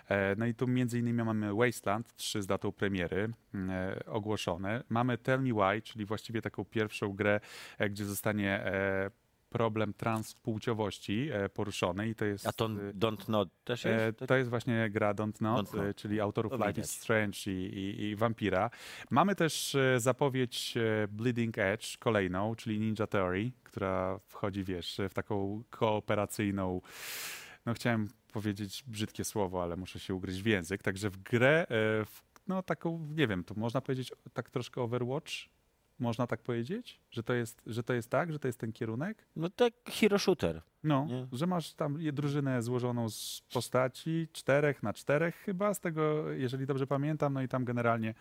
[0.08, 4.82] E, No i tu między innymi mamy Wasteland 3 z datą premiery e, ogłoszone.
[4.88, 7.40] Mamy Tell Me Why, czyli właściwie taką pierwszą grę,
[7.78, 9.10] e, gdzie zostanie e,
[9.56, 12.46] problem transpłciowości e, poruszony i to jest...
[12.46, 14.28] A to e, Don't Know też E, jest?
[14.28, 18.02] to jest właśnie gra Don't Not, Don't czyli autorów To Life is Strange i, i,
[18.02, 18.70] i Vampira.
[19.10, 20.74] Mamy też zapowiedź
[21.08, 26.80] Bleeding Edge, kolejną, czyli Ninja Theory, która wchodzi, wiesz, w taką kooperacyjną,
[27.66, 31.66] no chciałem powiedzieć brzydkie słowo, ale muszę się ugryźć w język, także w grę,
[32.06, 35.32] w, no taką, nie wiem, to można powiedzieć tak troszkę Overwatch,
[35.98, 39.26] można tak powiedzieć, że to jest, że to jest tak, że to jest ten kierunek?
[39.36, 40.62] No tak hero shooter.
[40.84, 41.26] No, Nie?
[41.32, 46.86] że masz tam drużynę złożoną z postaci czterech na czterech chyba, z tego, jeżeli dobrze
[46.86, 48.14] pamiętam, no i tam generalnie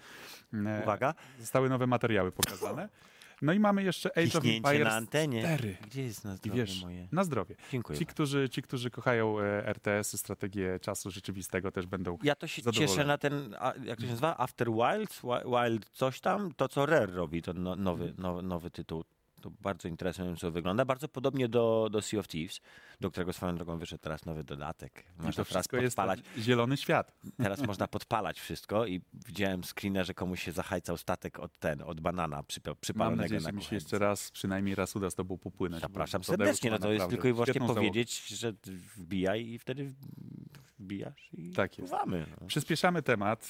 [0.53, 2.89] e, Uwaga, zostały nowe materiały pokazane.
[3.41, 5.43] No i mamy jeszcze Age of ciśnięcie Empires na antenie.
[5.43, 5.77] 4.
[5.85, 7.07] Gdzie jest na zdrowie wiesz, moje?
[7.11, 7.55] na zdrowie.
[7.71, 7.99] Dziękuję.
[7.99, 12.61] Ci którzy, ci, którzy kochają e, RTS, strategię czasu rzeczywistego też będą Ja to się
[12.61, 12.87] zadowolony.
[12.91, 14.37] cieszę na ten, jak to się nazywa?
[14.37, 15.21] After Wild?
[15.23, 16.53] Wi- Wild coś tam?
[16.57, 19.03] To, co Rare robi, to no, nowy, nowy, nowy tytuł.
[19.45, 20.85] To bardzo interesująco wygląda.
[20.85, 22.61] Bardzo podobnie do, do Sea of Thieves,
[23.01, 25.05] do którego swoją drogą wyszedł teraz nowy dodatek.
[25.17, 26.19] Można to teraz podpalać.
[26.37, 27.11] zielony świat.
[27.37, 32.01] Teraz można podpalać wszystko i widziałem screena, że komuś się zahajcał statek od ten, od
[32.01, 35.15] banana przypa- Mam przypalonego nadzieję, na że mi się jeszcze raz, przynajmniej raz uda z
[35.15, 35.81] tobą popłynąć.
[35.81, 37.65] Zapraszam serdecznie, no to jest tylko i załogę.
[37.65, 38.53] powiedzieć, że
[38.97, 39.93] wbijaj i wtedy
[40.79, 41.91] wbijasz i Tak jest.
[41.91, 42.25] pływamy.
[42.41, 42.47] No.
[42.47, 43.49] Przyspieszamy temat.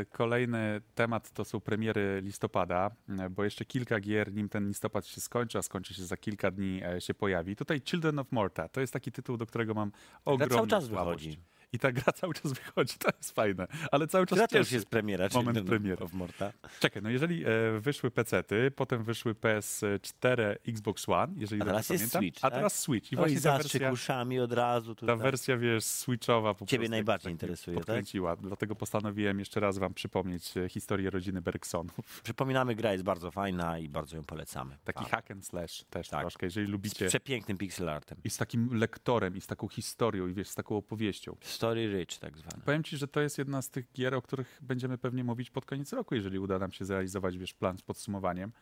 [0.00, 5.06] E, Kolejny temat to są premiery listopada, e, bo jeszcze kilka gier, nim ten listopad
[5.06, 7.56] się skończy, a skończy się za kilka dni, e, się pojawi.
[7.56, 9.92] Tutaj Children of Morta to jest taki tytuł, do którego mam
[10.24, 11.24] ogromną cały czas słabość.
[11.24, 11.55] wychodzi.
[11.76, 14.72] I ta gra cały czas wychodzi, to jest fajne, ale cały czas Która to już
[14.72, 15.28] jest premiera?
[15.34, 16.04] Moment premiery.
[16.04, 16.52] Of Morta.
[16.80, 17.48] Czekaj, no jeżeli e,
[17.80, 22.58] wyszły PC-ty, potem wyszły PS4, Xbox One, jeżeli A teraz jest pamiętam, Switch, a tak?
[22.58, 23.12] teraz Switch.
[23.12, 24.94] I I właśnie ta zastrzyk wersja, uszami od razu.
[24.94, 27.86] ta wersja, wiesz, switchowa po Ciebie prostu najbardziej tak interesuje, tak?
[27.86, 28.36] podkręciła.
[28.36, 32.20] Dlatego postanowiłem jeszcze raz wam przypomnieć e, historię rodziny Bergsonów.
[32.24, 34.76] Przypominamy, gra jest bardzo fajna i bardzo ją polecamy.
[34.84, 36.20] Taki A, hack and slash też Tak.
[36.20, 37.08] troszkę, jeżeli Z lubicie.
[37.08, 38.18] przepięknym pixel artem.
[38.24, 41.36] I z takim lektorem, i z taką historią, i wiesz, z taką opowieścią.
[41.66, 42.62] Story rich tak zwane.
[42.64, 45.64] Powiem ci, że to jest jedna z tych gier, o których będziemy pewnie mówić pod
[45.64, 48.52] koniec roku, jeżeli uda nam się zrealizować, wiesz, plan z podsumowaniem.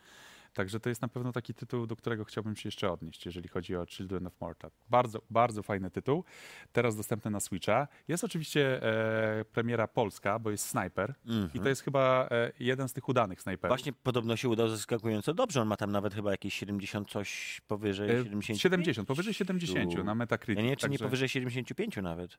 [0.55, 3.75] Także to jest na pewno taki tytuł, do którego chciałbym się jeszcze odnieść, jeżeli chodzi
[3.75, 4.69] o Children of Morta.
[4.89, 6.23] Bardzo, bardzo fajny tytuł.
[6.71, 7.87] Teraz dostępny na Switcha.
[8.07, 11.13] Jest oczywiście e, premiera polska, bo jest Sniper.
[11.53, 13.69] I to jest chyba e, jeden z tych udanych snajperów.
[13.77, 15.61] Właśnie podobno się udał zaskakująco dobrze.
[15.61, 18.59] On ma tam nawet chyba jakieś 70 coś powyżej E, 70.
[18.61, 20.63] 70, powyżej 70 na Metacritic.
[20.63, 22.33] Ja nie czy nie także- powyżej 75 nawet.
[22.33, 22.37] E,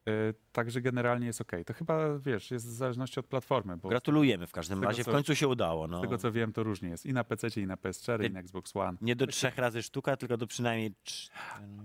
[0.52, 1.52] Także generalnie jest ok.
[1.66, 5.04] To chyba, wiesz, jest w zależności od platformy, Gratulujemy w każdym z tego, razie.
[5.04, 5.86] W końcu się udało.
[5.86, 5.98] No.
[5.98, 7.06] z tego co wiem, to różnie jest.
[7.06, 8.98] I na PC, i na PS4, i Ty- na Xbox One.
[9.00, 11.30] Nie do trzech razy sztuka, tylko do przynajmniej trz...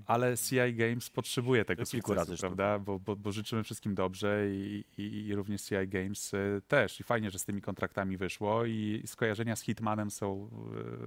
[0.05, 2.80] Ale CI Games potrzebuje tego Do kilku razy prawda?
[2.80, 6.99] Bo, bo, bo życzymy wszystkim dobrze i, i, i również CI Games e, też.
[6.99, 10.49] I fajnie, że z tymi kontraktami wyszło i skojarzenia z Hitmanem są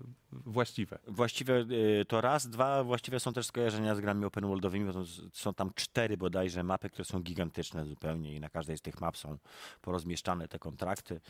[0.02, 0.98] e, właściwe.
[1.06, 1.54] Właściwie
[2.00, 5.70] y, to raz, dwa, właściwie są też skojarzenia z grami open worldowymi, bo są tam
[5.74, 9.38] cztery bodajże mapy, które są gigantyczne zupełnie i na każdej z tych map są
[9.80, 11.20] porozmieszczane te kontrakty.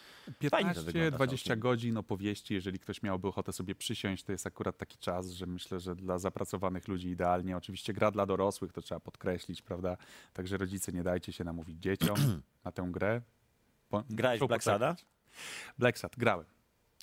[0.51, 1.61] Fajnie to wygląda 15-20 całkiem.
[1.61, 5.81] godzin opowieści, jeżeli ktoś miałby ochotę sobie przysiąść, to jest akurat taki czas, że myślę,
[5.81, 7.57] że dla zapracowanych ludzi idealnie.
[7.57, 9.97] Oczywiście gra dla dorosłych, to trzeba podkreślić, prawda?
[10.33, 12.16] Także rodzice, nie dajcie się namówić dzieciom
[12.64, 13.20] na tę grę.
[13.89, 14.97] Po, Grałeś w Black Sada?
[15.79, 16.47] Black Sad, grałem.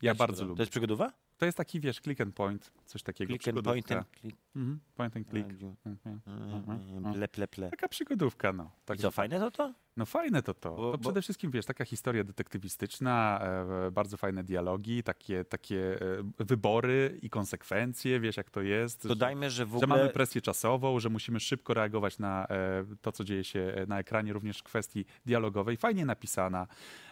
[0.02, 0.56] Ja bardzo lubię.
[0.56, 1.12] To jest przygodowa?
[1.38, 3.30] To jest taki, wiesz, click and point, coś takiego.
[3.30, 4.38] Click and point and click.
[4.56, 5.48] Mhm, point and click.
[5.50, 5.76] Radziu.
[5.86, 7.14] Mhm.
[7.14, 7.70] Ple, ple, ple.
[7.70, 8.64] Taka przygodówka, no.
[8.64, 9.74] I Tak, co, fajne to to?
[9.98, 10.60] no fajne to to.
[10.70, 13.40] To bo- przede wszystkim, wiesz, taka historia detektywistyczna,
[13.88, 16.02] e, bardzo fajne dialogi, takie, takie
[16.40, 19.08] e, wybory i konsekwencje, wiesz jak to jest.
[19.08, 19.88] Dodajmy, że w że ogóle...
[19.88, 24.00] mamy presję czasową, że musimy szybko reagować na e, to, co dzieje się e, na
[24.00, 25.78] ekranie, również w kwestii dialogowej.
[25.78, 26.68] Fajnie napisana.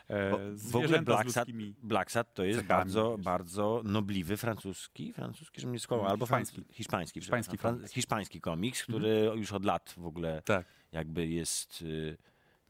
[0.08, 1.76] E, w ogóle zwierzęta z Black Sad, ludzkimi...
[1.84, 3.26] Black Sad to jest cechami, bardzo, wiesz.
[3.26, 6.64] bardzo nobliwy francuski, francuski, że mnie skłamał, Mm, albo hiszpański.
[6.72, 7.92] hiszpański, Hiszpański fran- komiks.
[7.94, 10.66] hiszpański komiks, który już od lat w ogóle Tak.
[10.92, 12.18] jakby jest y,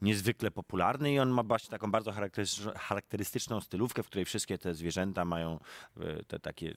[0.00, 4.74] niezwykle popularny i on ma właśnie taką bardzo charakterystyczną, charakterystyczną stylówkę, w której wszystkie te
[4.74, 5.58] zwierzęta mają
[6.20, 6.76] y, te takie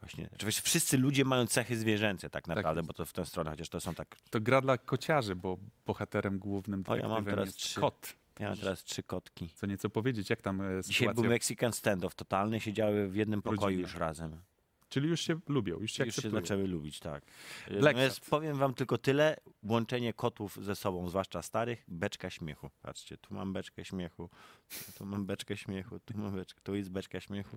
[0.00, 2.86] właśnie, oczywiście wszyscy ludzie mają cechy zwierzęce tak naprawdę, jest.
[2.86, 6.38] bo to w tę stronę, chociaż to są tak, To gra dla kociarzy, bo bohaterem
[6.38, 7.80] głównym O, ja mam teraz jest trzy.
[7.80, 8.14] kot.
[8.40, 9.48] ja mam teraz trzy kotki.
[9.54, 11.22] Co nieco powiedzieć, jak tam e, Dzisiaj sytuacja...
[11.22, 13.82] był Mexican standoff totalny, siedziały w jednym pokoju Rodzinne.
[13.82, 14.40] już razem.
[14.88, 16.42] Czyli już się lubią, już się Już się akceptują.
[16.42, 17.22] zaczęły lubić, tak.
[17.70, 22.70] Natomiast powiem wam tylko tyle, łączenie kotów ze sobą, zwłaszcza starych, beczka śmiechu.
[22.82, 24.30] Patrzcie, tu mam beczkę śmiechu,
[24.98, 27.56] tu mam beczkę śmiechu, tu mam beczkę, tu jest beczka śmiechu.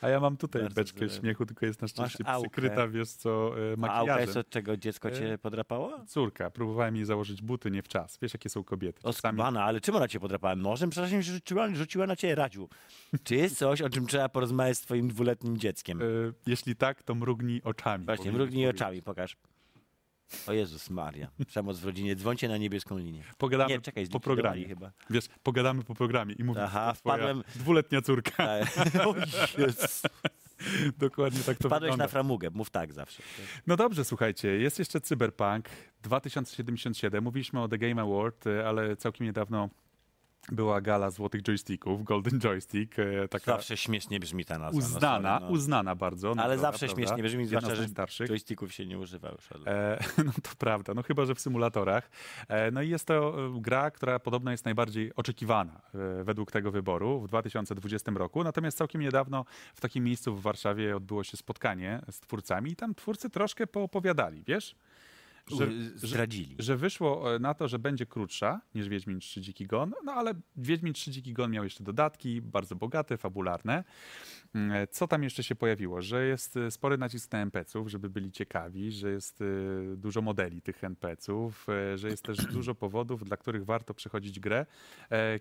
[0.00, 2.50] A ja mam tutaj Bardzo beczkę śmiechu, tylko jest na szczęście aukę.
[2.50, 4.20] przykryta, wiesz co, e, A auka makijażem.
[4.24, 6.04] jest od czego dziecko cię E, podrapało?
[6.06, 8.18] Córka, próbowałem jej założyć buty nie w czas.
[8.22, 9.02] Wiesz, jakie są kobiety.
[9.02, 10.56] Czasami Oskubana, ale czym ona cię podrapała?
[10.56, 10.90] Nożem?
[10.90, 12.68] Przepraszam, że rzuciła, rzuciła na ciebie radziu.
[13.24, 16.02] Czy jest coś, o czym trzeba porozmawiać z twoim dwuletnim dzieckiem?
[16.02, 16.04] e,
[16.58, 18.04] jeśli tak, to mrugnij oczami.
[18.04, 18.82] Właśnie, mrugnij powiedzieć.
[18.82, 19.36] oczami, pokaż.
[20.46, 23.22] O Jezus Maria, przemoc w rodzinie, dzwońcie na niebieską linię.
[23.38, 24.64] Pogadamy Nie, czekaj, po programie.
[24.68, 24.90] chyba.
[25.10, 28.32] Wiesz, pogadamy po programie i mówisz, Aha, wpadłem- dwuletnia córka.
[28.74, 29.06] Tak.
[29.06, 29.14] O
[29.58, 30.02] Jezus.
[30.98, 32.04] Dokładnie tak to Wpadłeś wygląda.
[32.04, 33.22] na framugę, mów tak zawsze.
[33.66, 35.68] No dobrze, słuchajcie, jest jeszcze Cyberpunk
[36.02, 37.24] 2077.
[37.24, 39.68] Mówiliśmy o The Game Award, e, ale całkiem niedawno
[40.52, 44.78] była gala złotych joysticków, Golden Joystick, e, taka Zawsze śmiesznie brzmi ta nazwa.
[44.78, 45.50] uznana, no, sorry, no.
[45.50, 46.28] uznana bardzo.
[46.28, 47.02] Ale nagroda, zawsze prawda?
[47.02, 48.28] śmiesznie brzmi, zwłaszcza, że najstarszych.
[48.28, 49.50] joysticków się nie używa już.
[49.50, 49.60] lat.
[49.66, 52.10] E, no to prawda, no chyba, że w symulatorach.
[52.48, 56.70] E, no i jest to e, gra, która podobno jest najbardziej oczekiwana e, według tego
[56.70, 58.44] wyboru w 2020 roku.
[58.44, 59.44] Natomiast całkiem niedawno
[59.74, 64.42] w takim miejscu w Warszawie odbyło się spotkanie z twórcami i tam twórcy troszkę poopowiadali,
[64.46, 64.74] wiesz?
[65.56, 66.56] Że- zdradzili.
[66.58, 70.34] że wyszło e, na to, że będzie krótsza niż Wiedźmin 3 Dziki Gon, no ale
[70.56, 73.84] Wiedźmin 3 Dziki Gon miał jeszcze dodatki, bardzo bogate, fabularne.
[74.54, 76.02] Mm, e, Co tam jeszcze się pojawiło?
[76.02, 79.44] Że jest e, spory nacisk na NPC-ów, żeby byli ciekawi, że jest
[79.96, 84.66] dużo modeli tych NPC-ów, że jest też dużo powodów, dla których warto przechodzić grę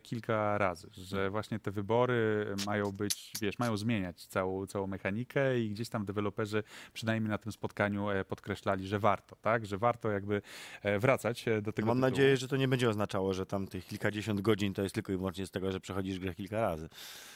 [0.04, 5.70] kilka razy, że właśnie te wybory mają być, wiesz, mają zmieniać całą, całą mechanikę i
[5.70, 10.42] gdzieś tam deweloperzy przynajmniej na tym spotkaniu podkreślali, że warto, tak, że warto jakby
[10.84, 12.12] e, wracać e, do tego Mam tytułu.
[12.12, 15.18] nadzieję, że to nie będzie oznaczało, że tam tych kilkadziesiąt godzin to jest tylko i
[15.18, 16.90] wyłącznie z tego, że przechodzisz grę kilka razy.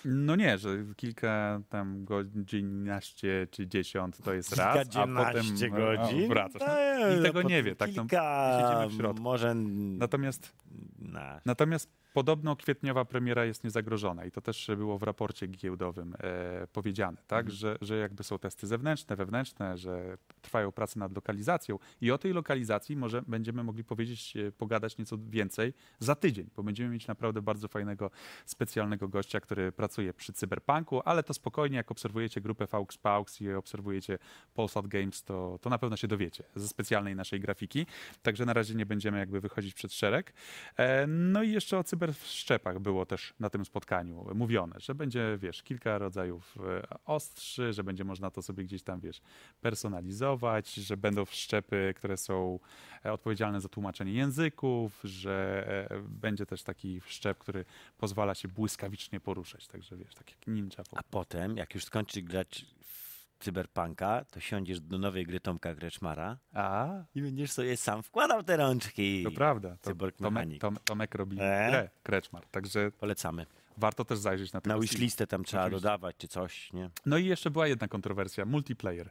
[0.05, 5.69] No nie, że kilka tam godzin, naście czy dziesiąt to jest raz, a potem e,
[5.69, 6.29] godzin.
[6.29, 6.61] wracasz.
[6.67, 9.23] No, Eee, I tego nie wie, tak, no, kilka, siedzimy w środku.
[9.23, 9.55] Może...
[9.55, 10.51] Natomiast
[10.99, 11.41] Na.
[11.45, 17.17] Natomiast podobno kwietniowa premiera jest niezagrożona i to też było w raporcie giełdowym e, powiedziane,
[17.27, 17.55] tak, Mhm.
[17.57, 22.33] że, że jakby są testy zewnętrzne, wewnętrzne, że trwają prace nad lokalizacją i o tej
[22.33, 27.41] lokalizacji może będziemy mogli powiedzieć, e, pogadać nieco więcej za tydzień, bo będziemy mieć naprawdę
[27.41, 28.11] bardzo fajnego,
[28.45, 33.53] specjalnego gościa, który pracuje przy Cyberpunku, ale to spokojnie, jak obserwujecie grupę Faux Paux i
[33.53, 34.17] obserwujecie
[34.53, 37.85] Polsat Games, to, to na pewno się dowiecie ze specjalnej naszej grafiki,
[38.21, 40.33] także na razie nie będziemy jakby wychodzić przed szereg.
[40.77, 45.63] E, No i jeszcze o cyberszczepach było też na tym spotkaniu mówione, że będzie, wiesz,
[45.63, 49.21] kilka rodzajów e, ostrzy, że będzie można to sobie gdzieś tam, wiesz,
[49.61, 52.59] personalizować, że będą wszczepy, które są
[53.05, 57.65] e, odpowiedzialne za tłumaczenie języków, że e, będzie też taki wszczep, który
[57.97, 60.83] pozwala się błyskawicznie poruszać, także wiesz, tak jak ninja.
[60.89, 63.00] po A potem, jak już skończysz grać w
[63.41, 68.57] Cyberpunka, to siądziesz do nowej gry Tomka Greczmara A, i będziesz sobie sam wkładał te
[68.57, 69.23] rączki.
[69.23, 69.77] to prawda.
[69.81, 70.49] To, Cyborg Tomek.
[70.59, 71.67] Tom, Tomek robi E?
[71.69, 73.45] grę, Kreczmar, także Polecamy.
[73.77, 75.81] warto też zajrzeć na, tego Na wishlistę tam trzeba Oczywiście.
[75.83, 76.89] dodawać, czy coś, nie?
[77.05, 79.09] No i jeszcze była jedna kontrowersja, multiplayer.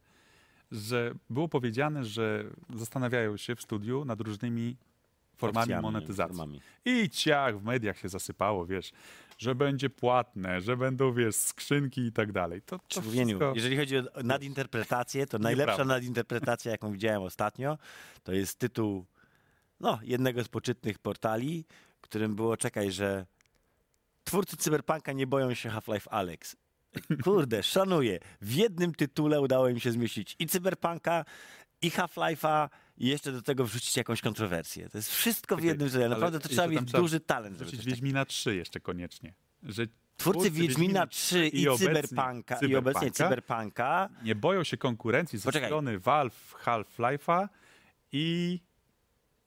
[0.72, 4.76] Że było powiedziane, że zastanawiają się w studiu nad różnymi
[5.37, 6.37] formami Opcjami, monetyzacji.
[6.37, 6.61] formami.
[6.85, 8.93] I ciach, w mediach się zasypało, wiesz,
[9.41, 12.62] że będzie płatne, że będą, wiesz, skrzynki i tak dalej.
[12.62, 13.53] To, to Człowieniu, wszystko...
[13.55, 15.95] jeżeli chodzi o nadinterpretację, to najlepsza Nieprawda.
[15.95, 17.78] nadinterpretacja, jaką widziałem ostatnio,
[18.22, 19.07] to jest tytuł
[19.80, 21.64] no, jednego z poczytnych portali,
[22.01, 23.26] którym było, czekaj, że
[24.24, 26.57] twórcy Cyberpunka nie boją się Half-Life Alex.
[27.24, 28.18] Kurde, szanuję.
[28.41, 31.24] W jednym tytule udało im się zmieścić i Cyberpunka,
[31.82, 32.68] i Half-Life'a,
[33.01, 34.88] i jeszcze do tego wrzucić jakąś kontrowersję.
[34.88, 37.57] To jest wszystko w jednym ale Naprawdę to trzeba mieć duży talent.
[37.57, 39.34] Wrzucić Wiedźmina 3 jeszcze koniecznie.
[39.62, 39.86] Że
[40.16, 45.38] Twórcy Wiedźmina 3 i, i obecnie Cyberpunka, i obecnie Cyberpunka Cyberpunka nie boją się konkurencji
[45.38, 45.68] ze Poczekaj.
[45.68, 47.48] strony Valve, Half-Life'a
[48.12, 48.61] i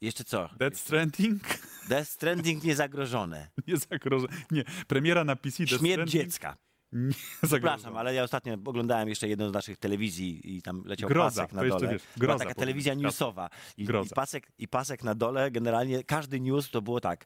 [0.01, 0.49] jeszcze co?
[0.60, 1.43] Dead Stranding
[1.89, 3.49] Death Stranding niezagrożone.
[3.68, 4.28] nie zagroża.
[4.51, 6.58] Nie, premiera na PC Death Śmierć Stranding dziecka.
[6.94, 7.14] Nie
[7.48, 11.54] Przepraszam, ale ja ostatnio oglądałem jeszcze jedną z naszych telewizji i tam leciał Groza, pasek
[11.54, 11.88] na dole.
[11.94, 13.50] wiesz, Była groza taka telewizja newsowa.
[13.78, 14.16] I, i, Groza.
[14.16, 17.26] pasek, I pasek na dole, generalnie każdy news to było tak.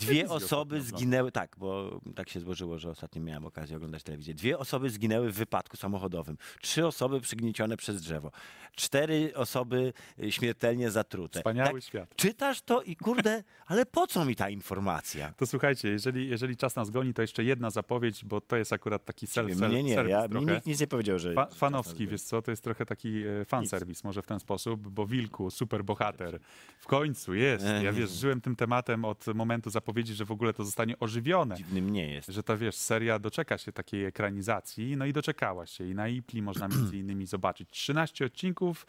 [0.00, 4.34] Dwie osoby ostatnio zginęły, tak, bo tak się złożyło, że ostatnio miałem okazję oglądać telewizję.
[4.34, 6.36] Dwie osoby zginęły w wypadku samochodowym.
[6.60, 8.30] Trzy osoby przygniecione przez drzewo.
[8.76, 9.92] Cztery osoby
[10.22, 11.38] y, śmiertelnie zatrute.
[11.38, 12.16] Wspaniały Tak, świat.
[12.16, 15.32] czytasz to i kurde, ale po co mi ta informacja?
[15.36, 18.99] To słuchajcie, jeżeli, jeżeli czas nas goni, to jeszcze jedna zapowiedź, bo to jest akurat
[19.04, 20.54] taki self Nie, nie, service ja, trochę.
[20.54, 21.34] nikt nic nie powiedział, że...
[21.34, 25.06] Fa fanowski, wiesz co, to jest trochę taki e, fanserwis może w ten sposób, bo
[25.06, 26.38] Wilku, super bohater,
[26.78, 27.64] w końcu jest.
[27.82, 31.56] Ja wiesz, żyłem tym tematem od momentu zapowiedzi, że w ogóle to zostanie ożywione.
[31.56, 32.28] Dziwnym nie jest.
[32.28, 35.88] Że ta, wiesz, seria doczeka się takiej ekranizacji, no i doczekała się.
[35.88, 38.86] I na Ipli można między innymi zobaczyć 13 odcinków,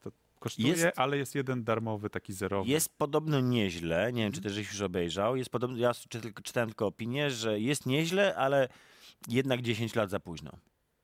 [0.00, 0.10] to
[0.40, 2.70] kosztuje, Jest- ale jest jeden darmowy, taki zerowy.
[2.70, 4.12] Jest podobno nieźle.
[4.12, 5.36] Nie wiem, czy też już obejrzał.
[5.36, 5.92] Jest podobno, ja
[6.42, 8.68] czytałem tylko opinię, że jest nieźle, ale
[9.28, 10.50] jednak 10 lat za późno.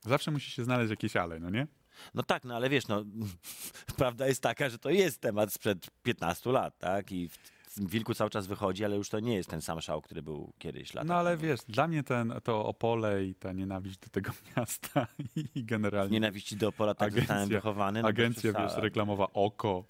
[0.04, 1.66] Zawsze musi się znaleźć jakieś ale, no nie?
[2.14, 3.04] No tak, no ale wiesz, no
[3.96, 7.12] prawda jest taka, że to jest temat sprzed 15 lat, tak?
[7.12, 7.30] I
[7.76, 10.94] Wilku cały czas wychodzi, ale już to nie jest ten sam szał, który był kiedyś
[10.94, 11.42] lata No ale temu.
[11.42, 15.06] wiesz, dla mnie ten, to Opole i ta nienawiść do tego miasta
[15.36, 18.02] i Z generalnie nienawiści do Opola tak Agencja- zostałem wychowany.
[18.02, 19.84] No agencja, wiesz, reklamowa Oko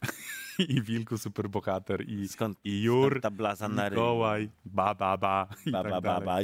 [0.58, 3.90] i Wilku Superbohater i, Skąd, i Jur, skąd ta blaza na?
[3.90, 6.36] Mikołaj, ba, ba, ba i Ba, tak ba, ba, ba.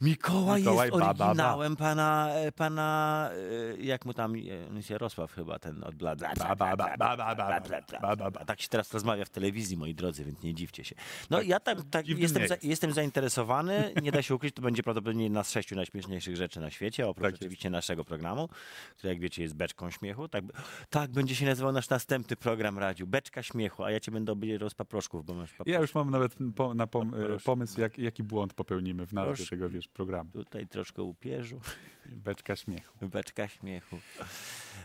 [0.00, 1.24] Mikołaj, Mikołaj, jest ba, ba, ba.
[1.26, 3.30] oryginałem pana, e, pana,
[3.76, 4.38] e, jak mu tam, e,
[4.74, 7.60] jest Jarosław chyba, ten od bla, bla, Ba, ba, ba, ba, ba, ba,
[8.00, 8.40] ba, ba, ba.
[8.40, 10.94] A tak się teraz rozmawia w telewizji, moi drodzy, więc nie dziwcie się.
[11.30, 12.64] No ja tak, tak jestem, za, jest.
[12.64, 16.70] jestem zainteresowany, nie da się ukryć, to będzie prawdopodobnie jedna z sześciu najśmieszniejszych rzeczy na
[16.70, 17.42] świecie, oprócz Tak jest.
[17.42, 18.48] oczywiście naszego programu,
[18.96, 20.28] który jak wiecie jest beczką śmiechu.
[20.28, 20.44] Tak,
[20.90, 24.70] tak będzie się nazywał nasz następny program Radziu, beczka śmiechu, a ja cię będę obijał
[24.70, 25.70] z paproszków, bo masz paproszki.
[25.70, 27.12] Ja już mam nawet po, na pom,
[27.44, 29.50] pomysł, jak, jaki błąd popełnimy w nazwie Proszę.
[29.50, 30.30] tego, wiesz, programu.
[30.30, 31.60] Tutaj troszkę upierzu.
[32.06, 33.08] Beczka śmiechu.
[33.08, 33.98] Beczka śmiechu.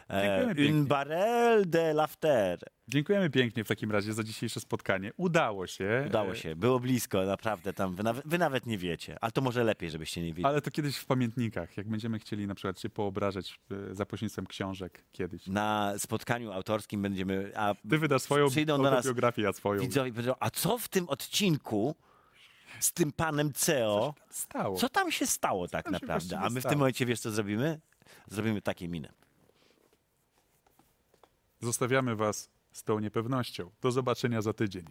[0.09, 0.73] E, Dziękujemy pięknie.
[0.79, 2.59] une barrel de laughter.
[2.87, 5.11] Dziękujemy pięknie w takim razie za dzisiejsze spotkanie.
[5.17, 6.03] Udało się.
[6.07, 7.95] Udało się, było blisko, naprawdę tam.
[7.95, 10.45] Wy nawet, wy nawet nie wiecie, ale to może lepiej, żebyście nie wiedzieli.
[10.45, 13.59] Ale to kiedyś w pamiętnikach, jak będziemy chcieli na przykład się poobrażać
[13.91, 15.47] e, za pośrednictwem książek kiedyś.
[15.47, 17.51] Na spotkaniu autorskim będziemy.
[17.55, 19.81] A Ty wydasz swoją przyjdą do nas autobiografię, ja swoją.
[19.81, 21.95] widzowie powiedzą, a co w tym odcinku
[22.79, 24.13] z tym panem CEO?
[24.29, 24.77] Stało.
[24.77, 26.39] Co tam się stało tak tam naprawdę?
[26.39, 27.79] A my w tym momencie wiesz, co zrobimy?
[28.27, 29.09] Zrobimy takie miny.
[31.61, 33.71] Zostawiamy was z tą niepewnością.
[33.81, 34.85] Do zobaczenia za tydzień.